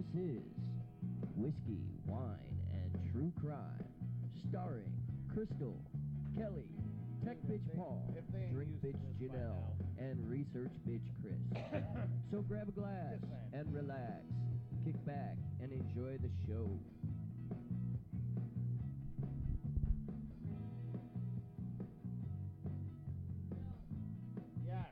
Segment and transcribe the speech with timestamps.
[0.00, 0.42] This is
[1.36, 3.84] Whiskey, Wine, and True Crime,
[4.48, 4.90] starring
[5.34, 5.76] Crystal,
[6.38, 6.64] Kelly,
[7.22, 11.34] Tech Bitch Paul, they ain't Drink Bitch Janelle, and Research Bitch Chris.
[12.30, 13.18] so grab a glass
[13.52, 14.24] and relax,
[14.86, 16.70] kick back, and enjoy the show.
[24.66, 24.86] Yes.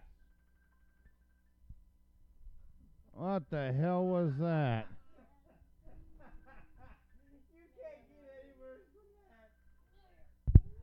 [3.15, 4.85] What the hell was that?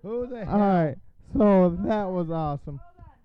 [0.06, 0.54] Who the hell?
[0.54, 0.96] All right,
[1.36, 2.80] so that was awesome.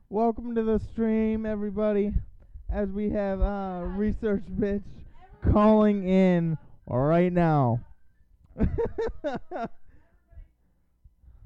[0.09, 2.15] Welcome to the stream, everybody.
[2.73, 4.83] As we have uh, research bitch
[5.53, 7.81] calling in right now.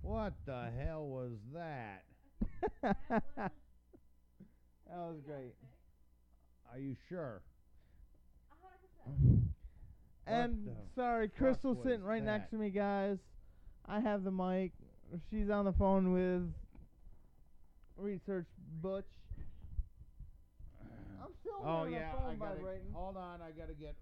[0.02, 2.04] What the hell was that?
[2.82, 3.50] that
[4.90, 5.54] was great.
[6.70, 7.40] Are you sure?
[10.26, 12.30] And sorry, Crystal's sitting right that?
[12.38, 13.16] next to me, guys.
[13.88, 14.72] I have the mic.
[15.30, 16.42] She's on the phone with
[17.96, 18.46] research
[18.82, 19.06] butch.
[21.22, 22.54] I'm still Oh on yeah, the phone I gotta.
[22.56, 22.92] vibrating.
[22.92, 23.94] Hold on, I gotta get.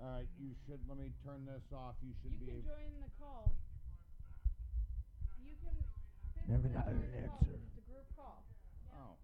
[0.00, 0.80] All right, you should.
[0.88, 1.94] Let me turn this off.
[2.02, 2.46] You should You be.
[2.46, 3.52] can able- join the call.
[5.44, 5.74] You can.
[6.48, 7.60] Never got an answer.
[7.60, 8.42] It's a group call.
[8.94, 9.16] Oh.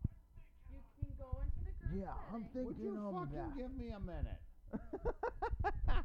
[0.71, 2.03] You can go into the group.
[2.05, 2.67] Yeah, I'm setting.
[2.67, 3.57] Would thinking you of fucking that.
[3.57, 4.43] give me a minute?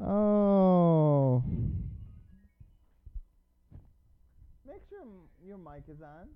[0.00, 1.42] oh.
[4.66, 6.28] Make sure m- your mic is on.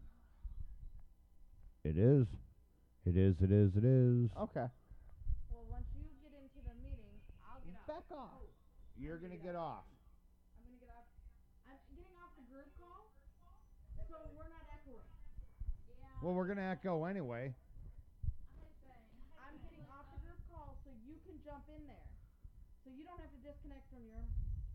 [1.84, 2.26] It is.
[3.06, 3.34] It is.
[3.40, 3.72] It is.
[3.76, 4.28] It is.
[4.36, 4.68] Okay.
[5.50, 7.16] Well, once you get into the meeting,
[7.48, 7.86] I'll get off.
[7.88, 8.30] Back off.
[8.36, 8.48] Oh,
[9.00, 9.84] You're gonna get off.
[10.56, 11.08] I'm gonna get off.
[11.64, 13.08] I'm getting off the group call,
[14.08, 15.08] so we're not echoing.
[15.88, 16.04] Yeah.
[16.22, 17.54] Well, we're gonna echo anyway.
[19.40, 22.09] I'm getting off the group call so you can jump in there,
[22.84, 24.22] so you don't have to disconnect from your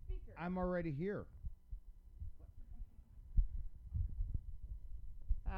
[0.06, 0.34] speaker.
[0.40, 1.26] I'm already here.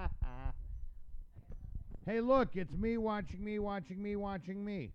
[2.05, 2.49] hey, look!
[2.55, 4.91] It's me watching me, watching me, watching me.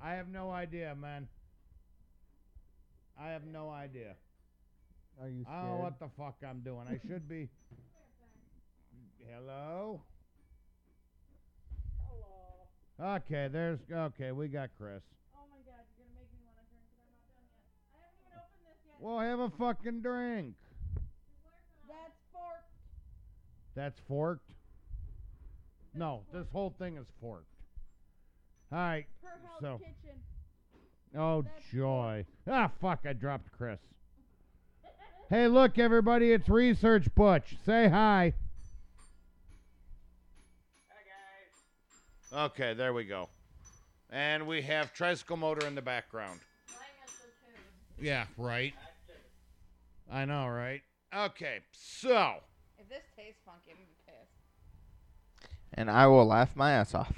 [0.00, 1.28] I have no idea, man.
[3.20, 4.16] I have no idea.
[5.20, 5.56] Are you scared?
[5.56, 6.86] I don't know what the fuck I'm doing.
[6.88, 7.48] I should be.
[9.32, 10.02] Hello?
[12.98, 13.14] Hello.
[13.16, 13.78] Okay, there's.
[13.90, 15.02] Okay, we got Chris.
[15.34, 17.90] Oh my God, you're gonna make me want to drink, but I'm not done yet.
[17.90, 18.96] I haven't even opened this yet.
[19.00, 20.54] Well, have a fucking drink.
[21.88, 22.70] That's forked.
[23.74, 24.50] That's forked?
[25.94, 27.46] No, this whole thing is forked.
[28.72, 29.06] All right.
[29.22, 30.20] Per Hell's So- Kitchen.
[31.16, 32.26] Oh, That's joy.
[32.48, 33.78] Ah, fuck, I dropped Chris.
[35.30, 37.56] Hey, look, everybody, it's Research Butch.
[37.64, 38.34] Say hi.
[42.34, 43.28] Okay, there we go.
[44.10, 46.40] And we have Tricycle Motor in the background.
[48.00, 48.74] Yeah, right.
[50.10, 50.82] I know, right?
[51.16, 52.34] Okay, so.
[52.76, 55.48] If this tastes funky, I'm gonna be pissed.
[55.74, 57.12] And I will laugh my ass off.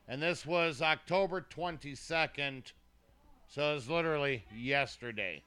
[0.09, 2.73] And this was October 22nd,
[3.47, 5.45] so it's literally yesterday.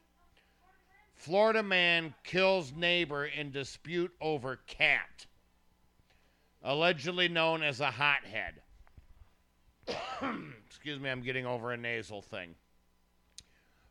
[1.19, 5.25] Florida man kills neighbor in dispute over cat.
[6.63, 8.61] Allegedly known as a hothead.
[10.65, 12.55] Excuse me, I'm getting over a nasal thing.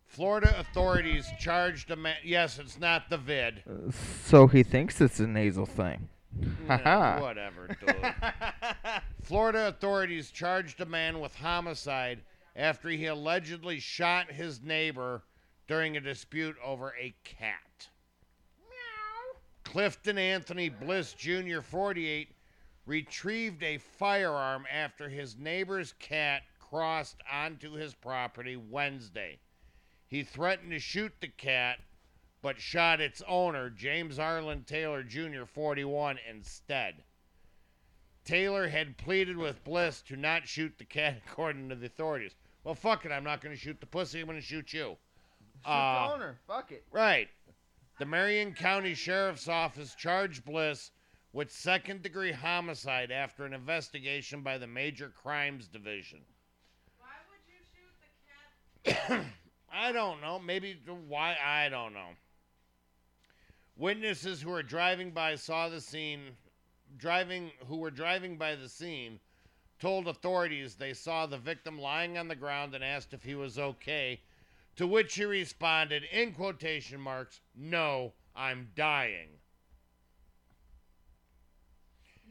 [0.07, 2.17] Florida authorities charged a man.
[2.25, 3.63] Yes, it's not the vid.
[3.69, 3.93] Uh,
[4.25, 6.09] so he thinks it's a nasal thing.
[6.67, 8.15] Yeah, whatever, dude.
[9.23, 12.23] Florida authorities charged a man with homicide
[12.57, 15.25] after he allegedly shot his neighbor
[15.69, 17.89] during a dispute over a cat.
[19.63, 22.35] Clifton Anthony Bliss Jr., 48,
[22.87, 29.39] retrieved a firearm after his neighbor's cat crossed onto his property Wednesday.
[30.07, 31.81] He threatened to shoot the cat,
[32.41, 37.05] but shot its owner, James Arlen Taylor Jr., 41, instead.
[38.25, 42.37] Taylor had pleaded with Bliss to not shoot the cat, according to the authorities.
[42.65, 44.97] Well, fuck it, I'm not going to shoot the pussy, I'm going to shoot you.
[45.65, 46.39] Shoot Uh, the owner.
[46.47, 46.85] Fuck it.
[46.91, 47.29] Right.
[47.99, 50.93] The Marion County Sheriff's Office charged Bliss
[51.33, 56.21] with second degree homicide after an investigation by the Major Crimes Division.
[56.99, 59.25] Why would you shoot the cat?
[59.73, 60.39] I don't know.
[60.39, 61.37] Maybe why?
[61.45, 62.11] I don't know.
[63.77, 66.37] Witnesses who were driving by saw the scene,
[66.97, 69.21] driving who were driving by the scene,
[69.79, 73.59] told authorities they saw the victim lying on the ground and asked if he was
[73.59, 74.21] okay.
[74.79, 79.41] To which he responded in quotation marks, "No, I'm dying."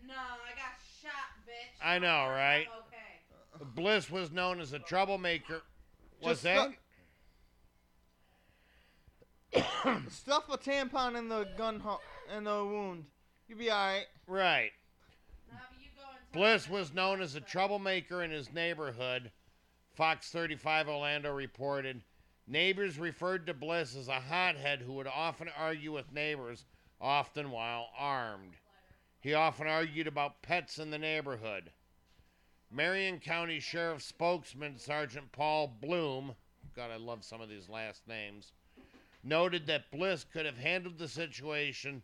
[0.02, 1.12] No, I got shot,
[1.46, 1.86] bitch.
[1.86, 2.68] I know, I'm right?
[2.88, 3.66] Okay.
[3.76, 5.62] Bliss was known as a troublemaker.
[6.22, 6.72] What's Just
[9.52, 10.06] that?
[10.10, 12.00] Stuff a tampon in the gun ho-
[12.34, 13.08] in the wound.
[13.50, 14.08] You'll be alright.
[14.26, 14.72] Right.
[15.52, 19.34] Now you go Bliss was known as a troublemaker in his neighborhood.
[19.96, 22.04] Fox 35 Orlando reported.
[22.48, 26.66] Neighbors referred to Bliss as a hothead who would often argue with neighbors,
[27.02, 28.54] often while armed.
[29.20, 31.72] He often argued about pets in the neighborhood.
[32.72, 36.36] Marion County Sheriff spokesman Sergeant Paul Bloom,
[36.74, 38.54] God, I love some of these last names,
[39.24, 42.02] noted that Bliss could have handled the situation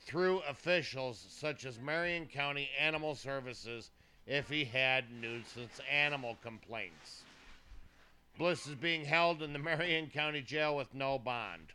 [0.00, 3.90] through officials such as Marion County Animal Services
[4.26, 7.24] if he had nuisance animal complaints.
[8.38, 11.72] Bliss is being held in the Marion County Jail with no bond.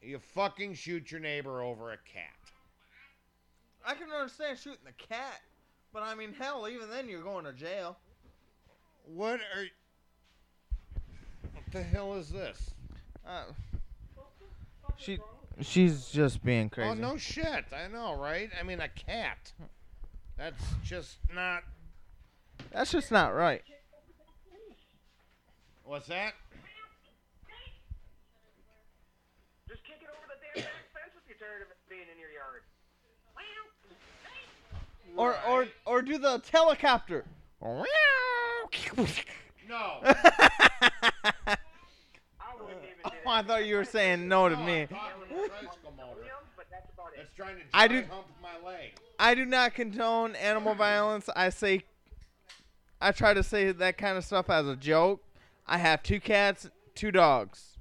[0.00, 2.36] You fucking shoot your neighbor over a cat.
[3.84, 5.40] I can understand shooting the cat,
[5.92, 7.98] but I mean, hell, even then you're going to jail.
[9.04, 9.66] What are.
[11.52, 12.70] What the hell is this?
[13.26, 13.44] Uh,
[14.96, 15.18] she,
[15.60, 16.90] she's just being crazy.
[16.90, 17.64] Oh, no shit.
[17.72, 18.50] I know, right?
[18.58, 19.52] I mean, a cat.
[20.36, 21.62] That's just not.
[22.72, 23.62] That's just not right.
[25.86, 26.34] What's that?
[29.68, 32.18] Just kick it over the damn back fence if you're tired of it being in
[32.18, 32.62] your yard.
[35.16, 37.24] Or, or, or do the helicopter.
[37.62, 37.76] No.
[40.02, 40.12] I
[42.60, 44.82] wouldn't even do Oh, I thought you were saying no to me.
[44.82, 46.20] I'm talking to tricycle motor.
[46.56, 47.20] But that's about it.
[47.22, 48.92] It's trying to I dry do- hump my leg.
[49.18, 51.28] I do not condone animal violence.
[51.34, 51.84] I say,
[53.00, 55.22] I try to say that kind of stuff as a joke.
[55.66, 57.78] I have two cats, two dogs.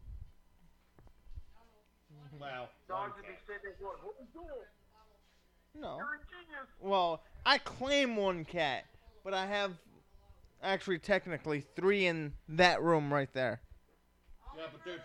[2.40, 5.82] Well, Dogs would be sitting there going, what you doing?
[5.82, 5.98] No.
[5.98, 6.68] You're a genius.
[6.80, 8.86] Well, I claim one cat,
[9.24, 9.72] but I have
[10.64, 13.62] actually technically three in that room right there.
[14.58, 15.04] Yeah, but they're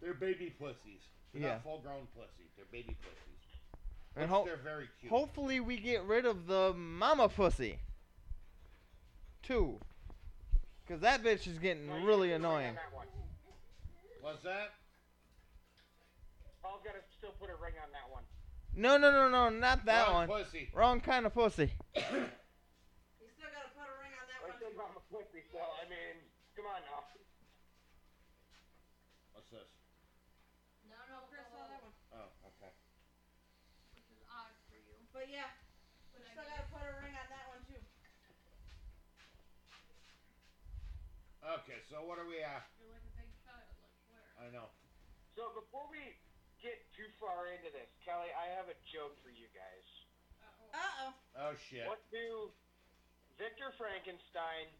[0.00, 1.00] they're baby pussies.
[1.32, 1.48] They're Yeah.
[1.54, 2.50] not full grown pussies.
[2.56, 3.60] They're baby pussies.
[4.16, 5.10] And ho- they're very cute.
[5.10, 7.78] hopefully we get rid of the mama pussy.
[9.42, 9.80] Too.
[10.92, 12.68] Cause that bitch is getting No, really can put a ring annoying.
[12.68, 12.92] on that.
[14.20, 14.74] What's that?
[16.60, 18.24] Paul's got to still put a ring on that one.
[18.76, 20.28] No, no, no, no, not that Wrong one.
[20.28, 20.68] pussy.
[20.74, 21.72] Wrong kind of pussy.
[23.20, 24.58] You still gotta put a ring on that I one.
[24.58, 27.04] said mama pussy, so I mean, come on now.
[29.32, 29.68] What's this?
[30.84, 31.92] No, no, Chris saw that one.
[32.12, 32.70] Oh, okay.
[35.12, 35.48] But yeah,
[36.16, 37.80] you still gotta put a ring on that one too.
[41.42, 42.62] Okay, so what are we at?
[44.38, 44.70] I know.
[45.34, 46.14] So before we
[46.62, 49.86] get too far into this, Kelly, I have a joke for you guys.
[50.72, 51.12] Uh oh.
[51.34, 51.86] Oh shit.
[51.86, 52.50] What do
[53.38, 54.70] Victor Frankenstein,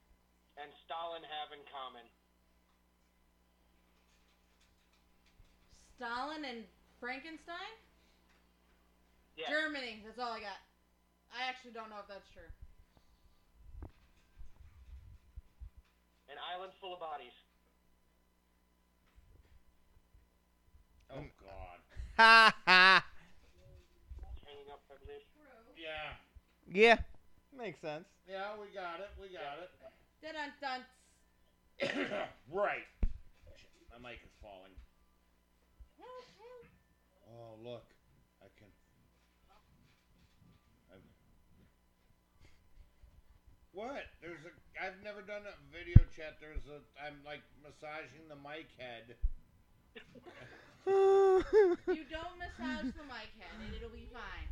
[0.57, 2.07] and Stalin have in common?
[5.97, 6.65] Stalin and
[7.01, 7.75] Frankenstein?
[9.37, 9.51] Yes.
[9.51, 10.03] Germany.
[10.05, 10.61] That's all I got.
[11.33, 12.51] I actually don't know if that's true.
[16.33, 17.37] An island full of bodies.
[21.13, 21.29] Oh mm.
[21.45, 21.79] God.
[22.17, 23.05] Ha ha.
[24.49, 25.29] Hanging up, I believe.
[25.77, 26.17] Yeah.
[26.73, 26.99] Yeah.
[27.53, 28.09] Makes sense.
[28.27, 29.11] Yeah, we got it.
[29.21, 29.71] We got it.
[30.25, 30.81] Dun dun.
[32.51, 32.89] right.
[33.57, 34.73] Shit, my mic is falling.
[37.29, 37.85] Oh, look.
[38.43, 38.69] I can.
[40.93, 41.01] I'm...
[43.73, 44.05] What?
[44.21, 44.42] There's a.
[44.83, 46.43] I've never done a video chat.
[46.43, 46.83] There's a.
[46.99, 49.15] I'm like massaging the mic head.
[50.83, 54.51] You don't massage the mic head, and it'll be fine.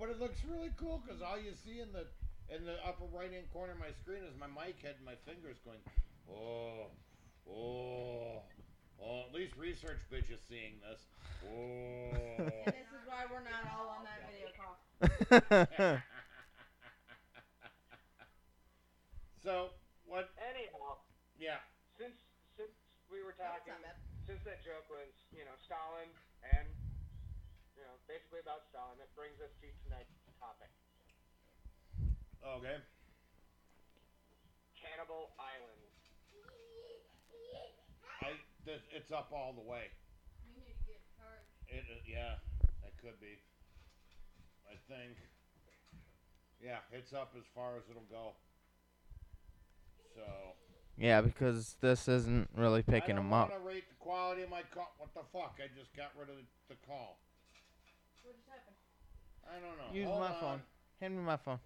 [0.00, 2.08] But it looks really cool because all you see in the
[2.48, 5.18] in the upper right hand corner of my screen is my mic head and my
[5.28, 5.84] fingers going,
[6.32, 6.88] oh,
[7.52, 8.40] oh,
[9.02, 9.24] oh.
[9.28, 11.04] At least research bitch is seeing this.
[11.44, 12.16] Oh.
[12.40, 15.98] And this is why we're not all on that video call.
[19.46, 19.70] so
[20.02, 20.26] what?
[20.34, 20.98] Anyhow,
[21.38, 21.62] Yeah.
[21.96, 22.18] since
[22.56, 22.74] since
[23.06, 23.94] we were talking, not
[24.26, 26.10] since that joke was, you know, Stalin
[26.42, 26.66] and,
[27.76, 30.10] you know, basically about Stalin, that brings us to tonight's
[30.40, 30.70] topic.
[32.42, 32.82] Okay.
[34.74, 35.86] Cannibal Island.
[38.22, 38.34] I.
[38.64, 39.92] Th- it's up all the way.
[40.42, 41.46] We need to get charged.
[41.68, 41.86] It.
[41.88, 42.34] Uh, yeah.
[42.82, 43.38] That could be.
[44.66, 45.18] I think.
[46.58, 48.34] Yeah, it's up as far as it'll go.
[50.16, 50.22] So.
[50.96, 53.50] yeah, because this isn't really picking I don't them up.
[53.50, 54.92] want to rate the quality of my call.
[54.98, 55.58] What the fuck?
[55.62, 57.18] I just got rid of the, the call.
[58.24, 58.76] What just happened?
[59.46, 59.94] I don't know.
[59.94, 60.40] Use Hold my on.
[60.40, 60.60] phone.
[61.00, 61.58] Hand me my phone.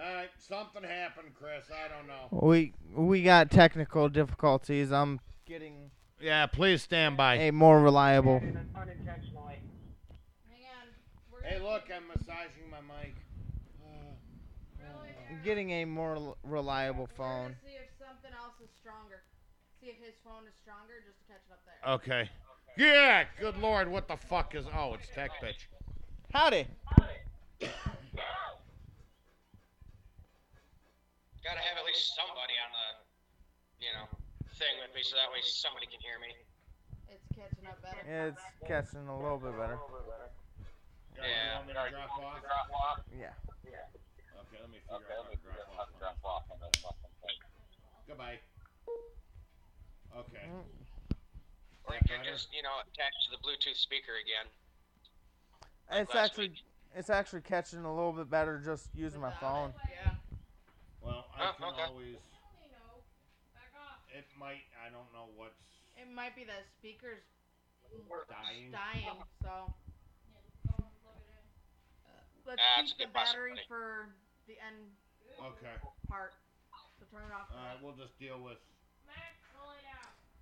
[0.00, 1.64] All right, something happened, Chris.
[1.68, 2.28] I don't know.
[2.46, 4.92] We we got technical difficulties.
[4.92, 7.34] I'm getting Yeah, please stand by.
[7.34, 8.38] a more reliable.
[8.38, 8.66] Hang on.
[11.42, 13.14] Hey, look, I'm massaging my mic.
[15.30, 15.38] Really?
[15.38, 17.42] I'm getting a more reliable We're phone.
[17.42, 19.22] gonna see if something else is stronger.
[19.80, 21.78] See if his phone is stronger, just to catch it up there.
[21.94, 22.30] Okay.
[22.76, 24.66] Yeah, good lord, what the fuck is.
[24.74, 25.66] Oh, it's Tech Bitch.
[26.32, 26.66] Howdy.
[31.40, 32.86] Gotta have at least somebody on the,
[33.80, 34.06] you know,
[34.54, 36.34] thing with me so that way somebody can hear me.
[37.08, 38.04] It's catching up better.
[38.06, 39.78] It's catching a little bit better.
[41.16, 43.00] Guys, you want me to drop off?
[43.10, 43.34] Yeah.
[44.50, 44.78] Okay, let me
[45.38, 46.42] figure out how to drop off.
[48.08, 48.38] Goodbye.
[50.16, 50.46] Okay.
[51.84, 54.50] Or you can just, you know, attach to the Bluetooth speaker again.
[55.92, 56.58] It's actually week.
[56.94, 59.72] it's actually catching a little bit better just using my phone.
[59.90, 60.14] Yeah.
[61.00, 61.82] Well, I Oh, can okay.
[61.82, 62.16] always.
[64.12, 64.62] It might.
[64.84, 65.54] I don't know what's
[65.96, 67.22] It might be the speakers
[68.28, 68.72] dying.
[68.72, 69.72] dying, so.
[72.46, 73.68] Let's that's keep the battery possibility.
[73.68, 74.08] for
[74.50, 74.90] the end
[75.38, 75.72] Okay.
[76.08, 76.34] part.
[76.98, 77.48] So turn it off.
[77.54, 78.58] All right, we'll just deal with.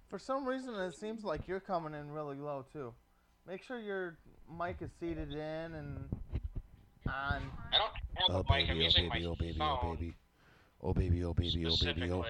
[0.08, 2.94] For some reason, it seems like you're coming in really low too.
[3.46, 4.16] Make sure your
[4.58, 6.08] mic is seated in and
[7.06, 7.42] on.
[7.72, 8.70] I don't have Oh a mic.
[8.70, 10.14] I'm baby, oh using baby, my oh baby, phone oh baby.
[10.82, 10.88] Oh.
[10.88, 11.70] oh baby, oh baby, oh baby, oh.
[11.70, 12.28] specifically.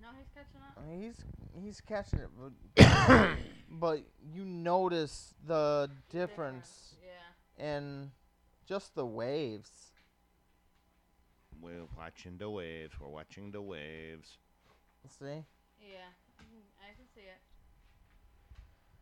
[0.00, 0.82] No, he's catching up.
[0.98, 1.16] He's
[1.62, 3.36] he's catching it, but
[3.70, 4.00] but
[4.34, 7.64] you notice the difference Yeah.
[7.76, 8.12] in
[8.66, 9.92] just the waves.
[11.60, 12.92] We're watching the waves.
[13.00, 14.38] We're watching the waves.
[15.18, 15.44] See?
[15.80, 16.10] Yeah.
[16.40, 17.40] Mhm, I can see it.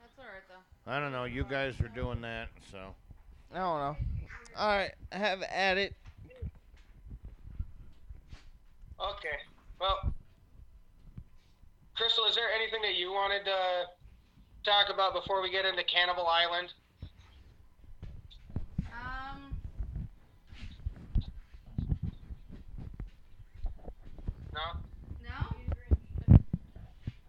[0.01, 0.63] That's alright though.
[0.87, 1.25] I don't know.
[1.25, 2.95] You guys are doing that, so.
[3.53, 3.97] I don't know.
[4.57, 5.95] All right, I have at it.
[8.99, 9.39] Okay.
[9.79, 10.15] Well,
[11.97, 13.87] Crystal, is there anything that you wanted to
[14.65, 16.73] talk about before we get into Cannibal Island?
[18.93, 19.57] Um.
[24.57, 24.73] No?
[25.21, 25.53] No?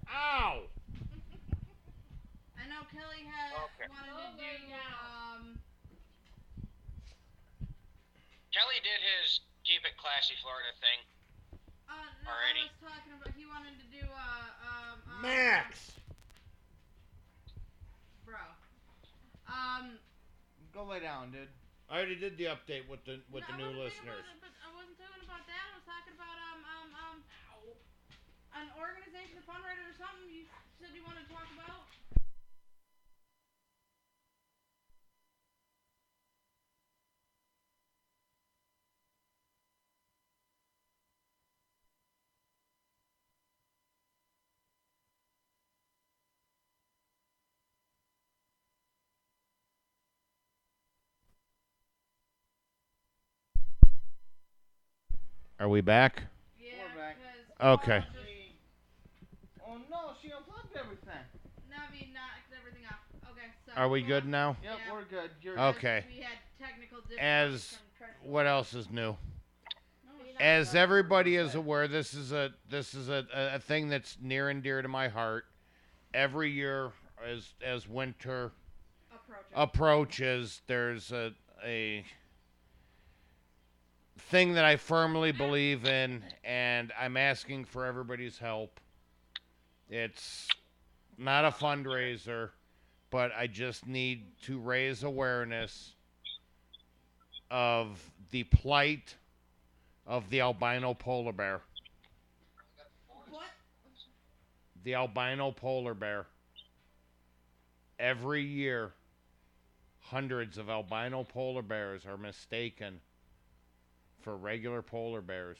[0.09, 0.63] Ow!
[2.57, 3.87] I know Kelly had Okay.
[3.87, 5.59] wanted to do um
[8.51, 10.99] Kelly did his keep it classy Florida thing.
[11.87, 12.63] uh no, Alrighty.
[12.63, 15.91] I was talking about he wanted to do uh um uh, Max!
[18.25, 18.37] bro.
[19.47, 19.99] Um
[20.73, 21.49] Go lay down, dude.
[21.89, 24.25] I already did the update with the with no, the new wasn't listeners.
[24.25, 25.65] about but I wasn't talking about that.
[25.71, 26.37] I was talking about
[28.61, 30.45] an organization, a fundraiser, or something you
[30.81, 31.85] said you want to talk about?
[55.59, 56.23] Are we back?
[56.59, 58.03] Yeah, okay.
[63.77, 64.57] Are we good now?
[64.63, 64.91] Yep, Yeah.
[64.93, 65.29] we're good.
[65.43, 66.03] You're Okay.
[66.09, 68.13] We had technical difficulties As from Trent.
[68.23, 69.15] what else is new?
[70.39, 74.49] As everybody is aware, this is a this is a, a, a thing that's near
[74.49, 75.45] and dear to my heart.
[76.13, 76.91] Every year,
[77.25, 78.51] as as winter
[79.11, 79.51] Approaching.
[79.55, 82.03] approaches, there's a a
[84.19, 88.79] thing that I firmly believe in, and I'm asking for everybody's help.
[89.89, 90.47] It's
[91.17, 92.49] not a fundraiser,
[93.09, 95.93] but I just need to raise awareness
[97.49, 97.99] of
[98.31, 99.15] the plight
[100.05, 101.61] of the albino polar bear.
[103.29, 103.43] What?
[104.83, 106.25] The albino polar bear.
[107.99, 108.91] Every year,
[110.01, 112.99] hundreds of albino polar bears are mistaken
[114.21, 115.57] for regular polar bears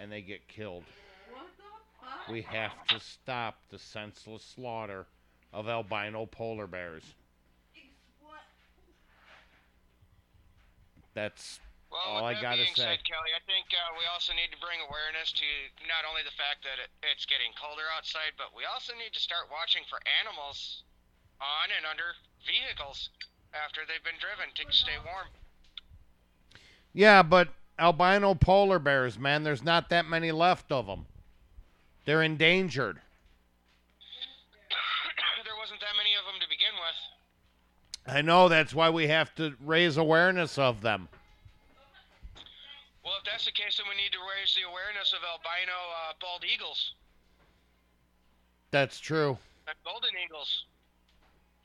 [0.00, 0.84] and they get killed.
[1.30, 1.62] What the
[2.00, 2.28] fuck?
[2.28, 5.06] We have to stop the senseless slaughter
[5.52, 7.04] of albino polar bears.
[11.14, 11.58] That's
[11.90, 12.94] Well, All I gotta being say.
[12.94, 15.48] said, Kelly, I think uh, we also need to bring awareness to
[15.90, 19.20] not only the fact that it, it's getting colder outside, but we also need to
[19.20, 20.86] start watching for animals
[21.42, 22.14] on and under
[22.46, 23.10] vehicles
[23.50, 25.34] after they've been driven to stay warm.
[26.94, 31.06] Yeah, but albino polar bears, man, there's not that many left of them.
[32.04, 33.02] They're endangered.
[35.42, 36.98] there wasn't that many of them to begin with.
[38.10, 41.08] I know that's why we have to raise awareness of them.
[43.04, 46.12] Well, if that's the case, then we need to raise the awareness of albino uh,
[46.20, 46.94] bald eagles
[48.72, 49.38] That's true.
[49.66, 50.64] and golden eagles.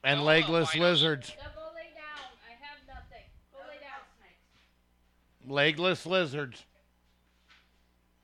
[0.04, 0.82] And Oh, legless albinos.
[1.02, 1.30] lizards.
[1.30, 2.30] Go lay down.
[2.48, 3.26] I have nothing.
[3.52, 5.52] Go lay down.
[5.52, 6.64] Legless lizards.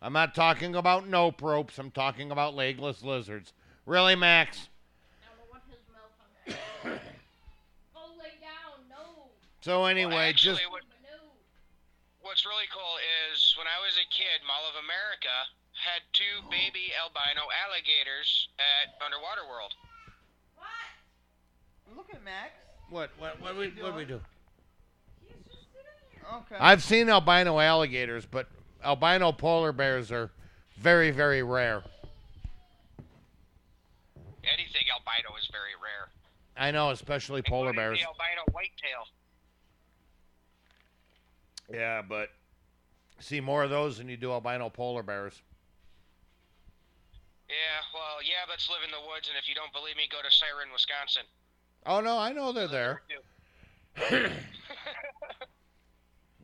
[0.01, 1.77] I'm not talking about nope ropes.
[1.79, 3.53] I'm talking about legless lizards.
[3.85, 4.69] Really, Max?
[5.23, 7.07] I don't know what his malfunction.
[7.93, 8.81] go lay down.
[8.89, 9.29] No.
[9.61, 10.83] So anyway, actually, just what-
[12.21, 12.97] What's really cool
[13.33, 15.27] is when I was a kid, Mall of America
[15.73, 16.49] had two oh.
[16.49, 19.73] baby albino alligators at Underwater World.
[20.55, 21.97] What?
[21.97, 22.51] Look at Max.
[22.89, 23.09] what?
[23.17, 23.41] What?
[23.41, 23.69] What we?
[23.81, 24.21] What we do?
[26.31, 26.55] Okay.
[26.59, 28.47] I've seen albino alligators, but
[28.83, 30.31] albino polar bears are
[30.77, 31.83] very, very rare.
[34.43, 36.09] Anything albino is very rare.
[36.55, 37.99] I know, especially polar including bears.
[37.99, 39.07] The albino whitetail.
[41.73, 42.29] Yeah, but
[43.19, 45.41] see more of those than you do albino polar bears.
[47.49, 50.33] Yeah, well, yabbits live in the woods, and if you don't believe me, go to
[50.33, 51.23] Siren, Wisconsin.
[51.85, 53.01] Oh no, I know they're there.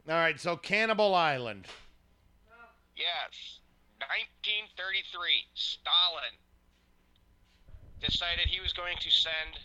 [0.09, 1.67] All right, so Cannibal Island.
[2.95, 3.59] yes,
[3.99, 6.35] 1933, Stalin
[8.01, 9.59] decided he was going to send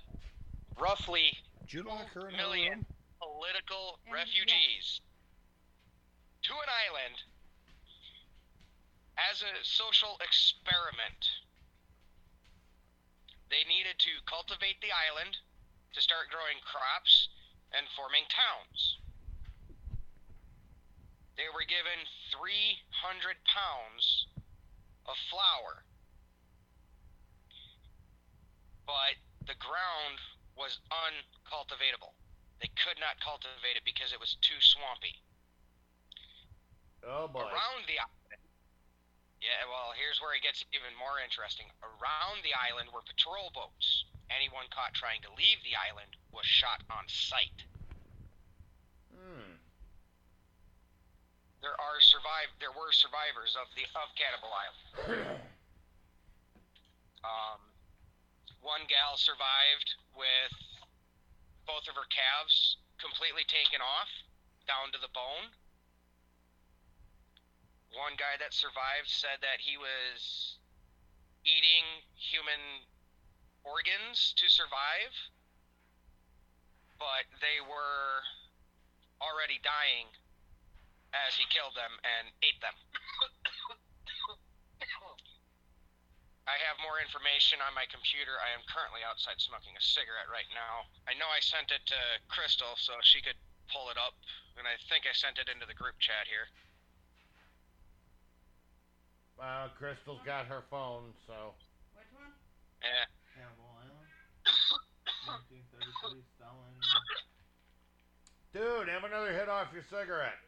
[0.81, 2.87] roughly Did you lock her in her million room?
[3.21, 5.01] political And refugees
[6.43, 7.17] to an island
[9.19, 11.43] as a social experiment.
[13.51, 15.39] They needed to cultivate the island
[15.93, 17.29] to start growing crops
[17.71, 18.99] and forming towns.
[21.37, 24.27] They were given 300 pounds
[25.07, 25.85] of flour.
[28.85, 30.21] But the ground
[30.57, 32.13] was uncultivatable.
[32.61, 35.23] They could not cultivate it because it was too swampy.
[37.73, 38.45] Around the island.
[39.41, 41.73] Yeah, well, here's where it gets even more interesting.
[41.81, 44.05] Around the island were patrol boats.
[44.29, 47.65] Anyone caught trying to leave the island was shot on sight.
[49.09, 49.57] Hmm.
[51.65, 52.53] There are survive.
[52.61, 55.41] There were survivors of the of Cannibal Island.
[57.23, 57.63] Um,
[58.67, 60.59] one gal survived with
[61.71, 64.11] both of her calves completely taken off,
[64.67, 65.55] down to the bone.
[67.93, 70.57] One guy that survived said that he was
[71.45, 71.85] eating
[72.17, 72.89] human
[73.65, 75.13] organs to survive,
[76.99, 78.25] but they were
[79.21, 80.09] already dying
[81.13, 82.75] as he killed them and ate them.
[86.49, 88.35] I have more information on my computer.
[88.43, 90.91] I am currently outside smoking a cigarette right now.
[91.07, 93.39] I know I sent it to Crystal so she could
[93.71, 94.19] pull it up,
[94.59, 96.51] and I think I sent it into the group chat here.
[99.39, 101.55] Well, Crystal's got her phone, so.
[101.99, 102.31] Which one?
[102.83, 103.07] Yeah.
[103.35, 104.11] Cannibal Island.
[105.27, 106.77] 1933 Stalin.
[108.53, 110.39] Dude, have another hit off your cigarette.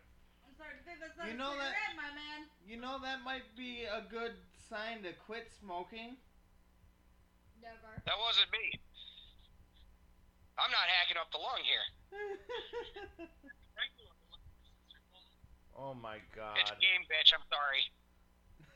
[0.44, 1.96] I'm sorry, to think that's not You a know that- cigarette.
[1.98, 2.46] My man.
[2.66, 4.36] You know that might be a good
[4.68, 6.16] sign to quit smoking.
[7.60, 7.96] Never.
[8.04, 8.78] That wasn't me.
[10.60, 11.86] I'm not hacking up the lung here.
[15.74, 16.54] Oh my god.
[16.62, 17.34] It's game, bitch.
[17.34, 17.82] I'm sorry.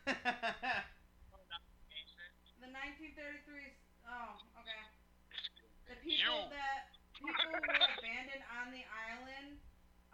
[0.09, 0.15] The
[2.65, 3.77] 1933.
[4.09, 4.81] Oh, okay.
[5.85, 6.49] The people You.
[6.49, 9.61] that people were abandoned on the island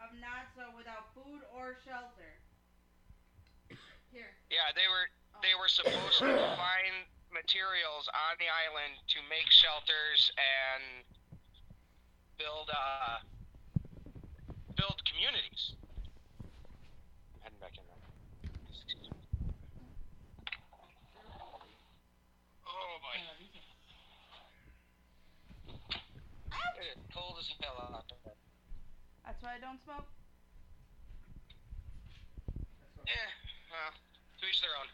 [0.02, 2.34] of Naxo without food or shelter.
[4.10, 4.34] Here.
[4.50, 5.06] Yeah, they were
[5.46, 11.06] they were supposed to find materials on the island to make shelters and
[12.34, 13.22] build uh
[14.74, 15.78] build communities.
[16.42, 17.94] I'm heading back in there.
[22.94, 23.18] Oh boy.
[26.78, 28.34] It is cold as hell out there.
[29.26, 30.06] That's why I don't smoke.
[33.02, 33.30] Yeah,
[33.74, 33.90] well,
[34.38, 34.88] to each their own.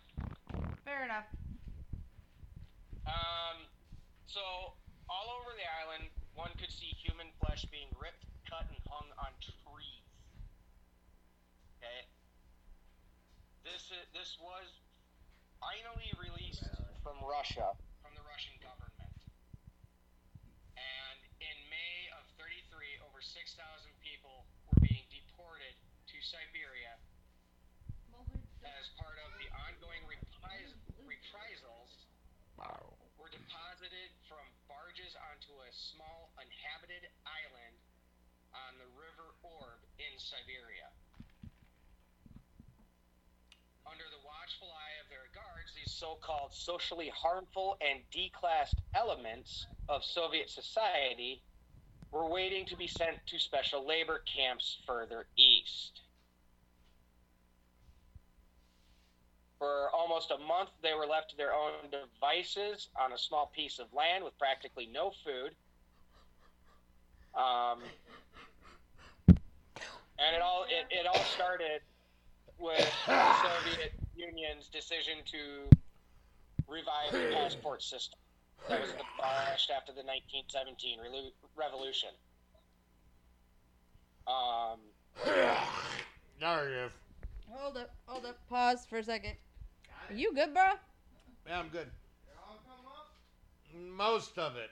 [0.85, 1.29] Fair enough.
[3.05, 3.69] Um,
[4.27, 4.41] so
[5.13, 9.33] all over the island, one could see human flesh being ripped, cut, and hung on
[9.45, 10.05] trees.
[11.77, 12.09] Okay.
[13.65, 14.69] This i- this was
[15.61, 16.65] finally released
[17.03, 17.77] from Russia,
[18.41, 19.13] Russian government.
[20.73, 22.57] And in May of 33,
[23.05, 23.37] over 6,000
[24.01, 25.77] people were being deported
[26.09, 26.97] to Siberia
[28.65, 30.73] as part of the ongoing repris-
[31.05, 31.93] reprisals
[33.21, 37.77] were deposited from barges onto a small uninhabited island
[38.57, 40.89] on the River Orb in Siberia.
[43.85, 49.67] Under the watchful eye of their guards, these so called socially harmful and declassed elements
[49.89, 51.43] of Soviet society
[52.11, 56.01] were waiting to be sent to special labor camps further east.
[59.59, 63.79] For almost a month, they were left to their own devices on a small piece
[63.79, 65.55] of land with practically no food.
[67.35, 67.81] Um,
[69.29, 71.83] and it all it, it all started
[72.59, 73.35] with the
[73.65, 75.69] Soviet Union's decision to
[76.69, 78.19] revive the passport system
[78.69, 82.11] that was abolished after the 1917 relu- revolution.
[84.27, 84.79] Um,
[86.39, 86.93] There it is.
[87.51, 88.39] Hold up, hold up.
[88.49, 89.35] Pause for a second.
[90.09, 90.65] Are you good, bro?
[91.47, 91.89] Yeah, I'm good.
[93.75, 94.71] Most of it.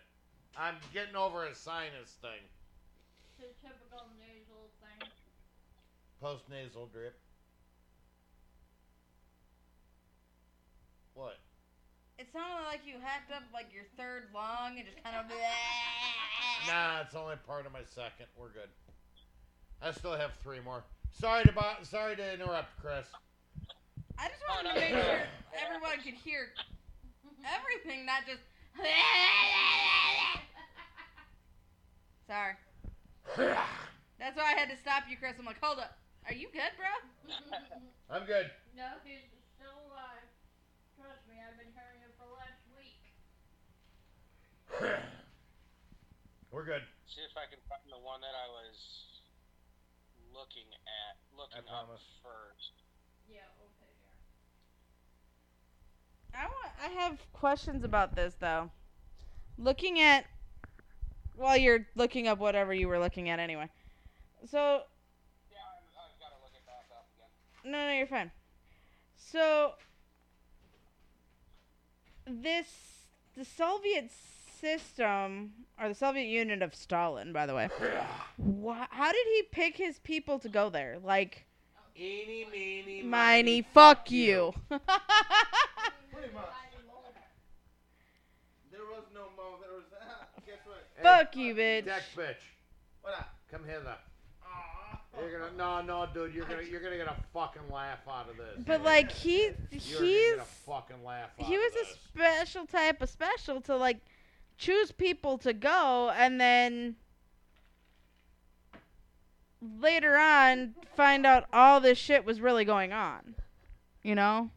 [0.57, 2.43] I'm getting over a sinus thing.
[3.39, 5.09] The typical nasal thing.
[6.21, 7.17] Post nasal drip.
[11.18, 11.35] What?
[12.16, 15.26] It sounded like you hacked up like your third lung and just kind of.
[15.26, 15.35] Nah,
[16.70, 17.02] ah.
[17.02, 18.31] it's only part of my second.
[18.38, 18.70] We're good.
[19.83, 20.85] I still have three more.
[21.11, 23.07] Sorry to bo- sorry to interrupt, Chris.
[24.16, 25.26] I just wanted to make sure
[25.59, 26.54] everyone could hear
[27.42, 28.42] everything, not just.
[32.28, 32.54] Sorry.
[34.20, 35.35] That's why I had to stop you, Chris.
[35.38, 35.98] I'm like, hold up.
[36.28, 36.87] Are you good, bro?
[38.11, 38.50] I'm good.
[38.76, 39.26] no, he's
[39.57, 40.28] still alive.
[40.98, 42.98] Trust me, I've been hearing it for the last week.
[46.50, 46.83] We're good.
[47.07, 48.76] see if I can find the one that I was
[50.33, 52.02] looking at, looking up promise.
[52.22, 52.72] first.
[53.28, 53.92] Yeah, okay,
[56.35, 56.40] yeah.
[56.40, 56.72] I want.
[56.83, 58.70] I have questions about this though.
[59.59, 60.24] Looking at,
[61.35, 63.68] while you're looking up whatever you were looking at anyway.
[64.46, 64.59] So
[65.50, 67.72] Yeah, I'm, I've got to look it back up again.
[67.72, 68.31] no, no, you're fine.
[69.16, 69.72] So
[72.26, 72.66] this
[73.37, 74.11] the Soviet
[74.61, 77.68] system or the Soviet Union of Stalin, by the way.
[78.37, 80.99] Wha how did he pick his people to go there?
[81.03, 81.47] Like,
[81.99, 84.53] Eeny, meeny, miny, fuck you.
[84.68, 84.83] Pretty
[86.35, 86.44] much.
[88.71, 89.57] There was no mo.
[89.61, 89.85] There was.
[90.47, 90.85] guess what?
[91.03, 91.87] fuck you, bitch.
[91.87, 92.37] Deck bitch.
[93.03, 93.35] What up?
[93.51, 93.97] Come hither.
[95.21, 98.37] You're gonna no no dude, you're gonna you're gonna get a fucking laugh out of
[98.37, 98.64] this.
[98.64, 101.88] But like he You're gonna he's get a fucking laugh out he of was this.
[101.92, 103.99] a special type of special to like
[104.59, 106.97] choose people to go and then
[109.81, 113.35] later on find out all this shit was really going on.
[114.03, 114.51] You know?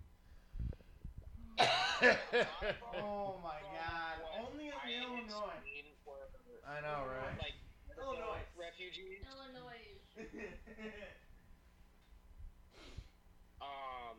[2.97, 4.17] Oh my god.
[4.41, 5.61] Only in Illinois.
[6.67, 7.37] I know, right?
[7.37, 7.53] like,
[7.95, 8.41] Illinois.
[8.57, 9.21] refugees.
[9.29, 9.85] Illinois.
[13.61, 14.17] Um,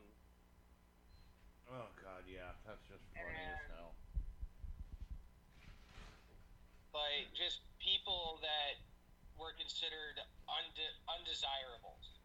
[1.74, 3.94] oh god, yeah, that's just funny as hell.
[6.94, 8.78] Like just people that
[9.38, 12.20] were considered unde- undesirables,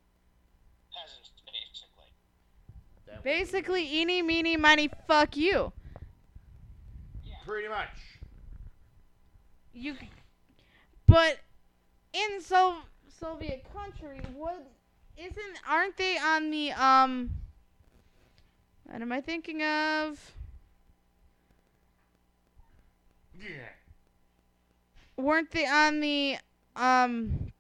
[0.93, 2.11] peasants basically.
[3.23, 5.71] Basically, eeny, meeny, miny, fuck you.
[7.45, 8.19] Pretty much.
[9.73, 9.95] You,
[11.05, 11.37] but
[12.11, 12.75] in so
[13.19, 14.67] Soviet country, what
[15.17, 15.61] isn't?
[15.67, 17.29] Aren't they on the um?
[18.83, 20.33] What am I thinking of?
[23.39, 23.76] Yeah.
[25.17, 26.37] Weren't they on the
[26.75, 27.51] um?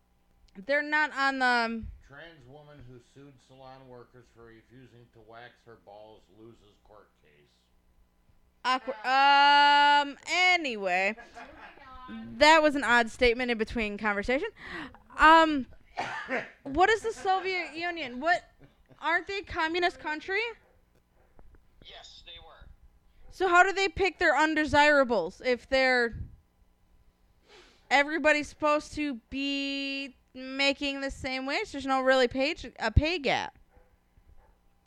[0.65, 1.45] They're not on the.
[1.45, 7.09] um, Trans woman who sued salon workers for refusing to wax her balls loses court
[7.21, 7.49] case.
[8.63, 8.95] Awkward.
[9.03, 10.17] Um.
[10.31, 11.15] Anyway,
[12.37, 14.49] that was an odd statement in between conversation.
[15.17, 15.65] Um.
[16.63, 18.19] What is the Soviet Union?
[18.19, 18.43] What?
[19.01, 20.41] Aren't they communist country?
[21.83, 22.67] Yes, they were.
[23.31, 26.15] So how do they pick their undesirables if they're
[27.89, 31.71] everybody's supposed to be making the same wage?
[31.71, 33.57] There's no really pay a pay gap.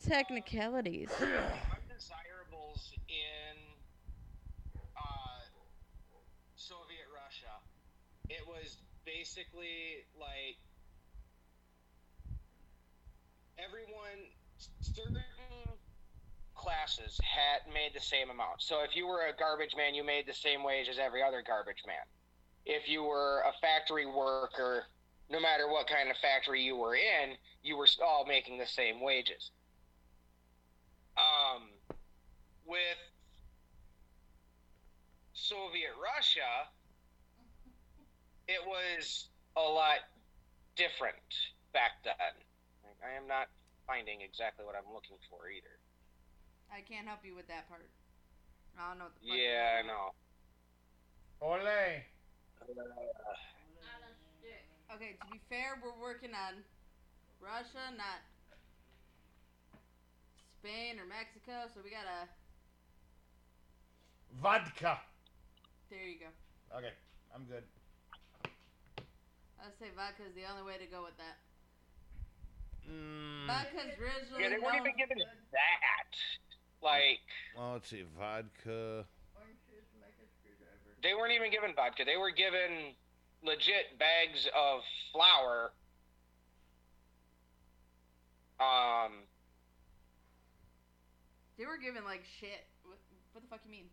[0.06, 1.10] Technicalities.
[1.20, 3.56] undesirables in
[4.96, 5.44] uh,
[6.56, 7.52] Soviet Russia.
[8.28, 10.56] It was basically like
[13.58, 14.30] everyone,
[14.80, 15.22] certain
[16.54, 18.60] classes had made the same amount.
[18.60, 21.42] So if you were a garbage man, you made the same wage as every other
[21.46, 22.04] garbage man.
[22.66, 24.84] If you were a factory worker,
[25.30, 29.00] no matter what kind of factory you were in, you were all making the same
[29.00, 29.50] wages.
[31.16, 31.68] Um,
[32.66, 32.98] with
[35.32, 36.68] Soviet Russia,
[38.48, 39.98] it was a lot
[40.76, 41.16] different
[41.72, 42.14] back then.
[43.04, 43.48] I am not
[43.86, 45.78] finding exactly what I'm looking for either.
[46.72, 47.88] I can't help you with that part.
[48.78, 50.14] I don't know what the Yeah, I know.
[51.40, 52.04] Ole.
[54.94, 56.60] Okay, to be fair, we're working on
[57.40, 58.20] Russia, not
[60.60, 62.28] Spain or Mexico, so we gotta.
[64.42, 64.98] Vodka.
[65.88, 66.30] There you go.
[66.76, 66.92] Okay,
[67.34, 67.64] I'm good.
[69.60, 71.36] I'd say vodka is the only way to go with that.
[72.88, 76.12] Mm, Vodka's originally Yeah, they weren't known- even given that.
[76.82, 77.20] Like,
[77.56, 78.04] well, let's see.
[78.18, 79.04] Vodka.
[81.02, 82.04] They weren't even given vodka.
[82.04, 82.94] They were given
[83.42, 84.80] legit bags of
[85.12, 85.72] flour.
[88.60, 89.12] Um,
[91.58, 92.66] They were given like shit.
[92.84, 92.98] What,
[93.32, 93.84] what the fuck you mean?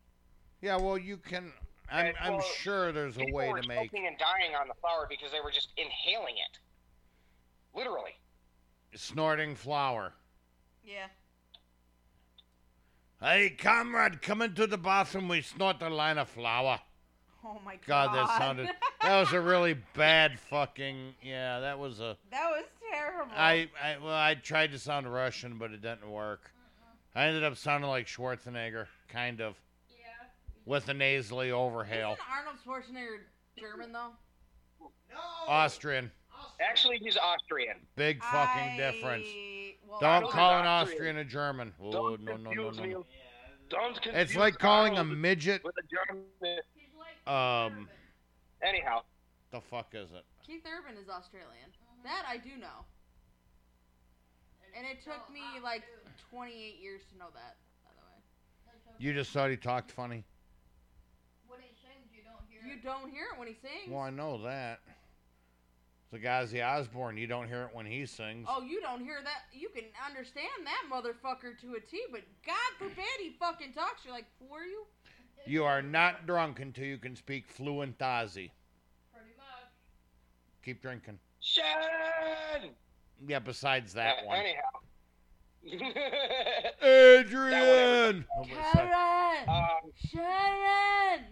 [0.61, 1.51] Yeah, well, you can.
[1.91, 3.91] I'm, And, I'm sure there's a way were to make.
[3.91, 6.59] choking and dying on the flour because they were just inhaling it.
[7.73, 8.11] Literally.
[8.95, 10.13] Snorting flour.
[10.83, 11.07] Yeah.
[13.21, 15.27] Hey, comrade, come into the bathroom.
[15.27, 16.79] We snort a line of flour.
[17.45, 18.15] Oh my God, god.
[18.15, 18.69] that sounded.
[19.01, 21.13] That was a really bad fucking.
[21.23, 22.17] Yeah, that was a.
[22.31, 23.31] that was terrible.
[23.33, 26.51] I, I well, I tried to sound Russian, but it didn't work.
[27.15, 29.55] I ended up sounding like Schwarzenegger, kind of,
[29.89, 30.07] Yeah.
[30.65, 32.13] with a nasally overhale.
[32.13, 33.19] Isn't Arnold Schwarzenegger
[33.57, 34.11] German though?
[35.09, 35.17] No.
[35.47, 36.11] Austrian,
[36.59, 37.77] Actually, he's Austrian.
[37.95, 39.27] big fucking difference.
[39.87, 41.15] Well, Don't Arnold call an Austrian.
[41.15, 41.73] Austrian a German.
[41.81, 42.83] Oh Don't no no no confuse no.
[42.83, 42.89] me.
[42.93, 43.05] no.
[43.69, 45.63] Don't confuse It's like calling a Arnold midget.
[45.63, 46.23] with a German.
[47.27, 47.89] He's like Um,
[48.61, 49.01] Anyhow,
[49.51, 50.25] The fuck is it?
[50.45, 51.69] Keith Urban is Australian.
[52.03, 52.85] That I do know.
[54.75, 55.83] And it took me like
[56.31, 58.95] 28 years to know that, by the way.
[58.99, 60.23] You just thought he talked funny.
[61.47, 62.83] When he sings, you don't hear You it.
[62.83, 63.89] don't hear it when he sings.
[63.89, 64.79] Well, I know that.
[66.11, 67.17] The guy's the Osbourne.
[67.17, 68.47] You don't hear it when he sings.
[68.49, 69.43] Oh, you don't hear that?
[69.51, 74.05] You can understand that motherfucker to a T, but God forbid he fucking talks.
[74.05, 74.85] You're like, who are you?
[75.47, 78.51] You are not drunk until you can speak fluent Ozzy.
[79.13, 79.71] Pretty much.
[80.63, 81.19] Keep drinking.
[81.39, 82.71] Shen.
[83.27, 84.39] Yeah, besides that Uh, one.
[84.39, 84.61] Anyhow.
[86.81, 88.25] Adrian!
[88.37, 88.45] Oh.
[88.45, 89.49] Sharon!
[89.49, 91.25] um, Sharon!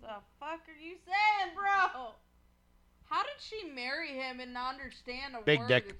[0.00, 2.12] The fuck are you saying, bro?
[3.08, 5.68] How did she marry him and not understand a Big word?
[5.68, 5.94] dick.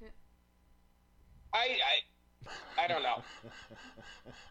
[1.54, 1.78] I,
[2.78, 3.22] I, I don't know.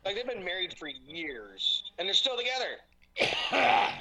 [0.06, 2.78] Like they've been married for years, and they're still together.
[3.20, 3.94] I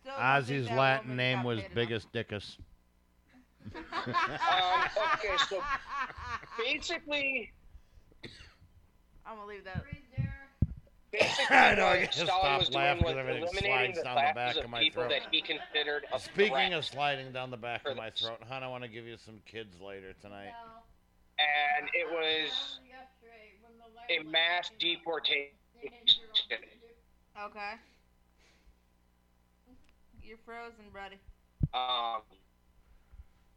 [0.00, 0.12] still.
[0.12, 1.74] Ozzy's Latin name was paid enough.
[1.74, 2.56] Biggest Dickus.
[3.74, 3.82] Um,
[5.14, 5.62] okay, so
[6.64, 7.52] basically,
[9.24, 9.82] I'm gonna leave that.
[9.84, 10.48] Right there.
[11.10, 14.14] basically, I know, I what gotta Stalin was doing was everything eliminating slides the down
[14.24, 15.10] the back classes of of my people throat.
[15.10, 16.72] that he considered a Speaking threat.
[16.72, 19.40] of sliding down the back of my throat, hon, I want to give you some
[19.46, 20.52] kids later tonight.
[21.38, 25.50] And it was Yesterday, when the a mass deportation.
[27.44, 27.72] Okay.
[30.22, 31.18] You're frozen, buddy.
[31.74, 32.22] Um,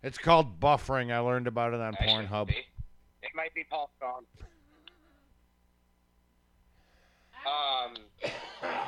[0.04, 1.12] It's called buffering.
[1.14, 2.50] I learned about it on I Pornhub.
[2.50, 4.24] It might be Paul Strong.
[7.46, 7.96] Um,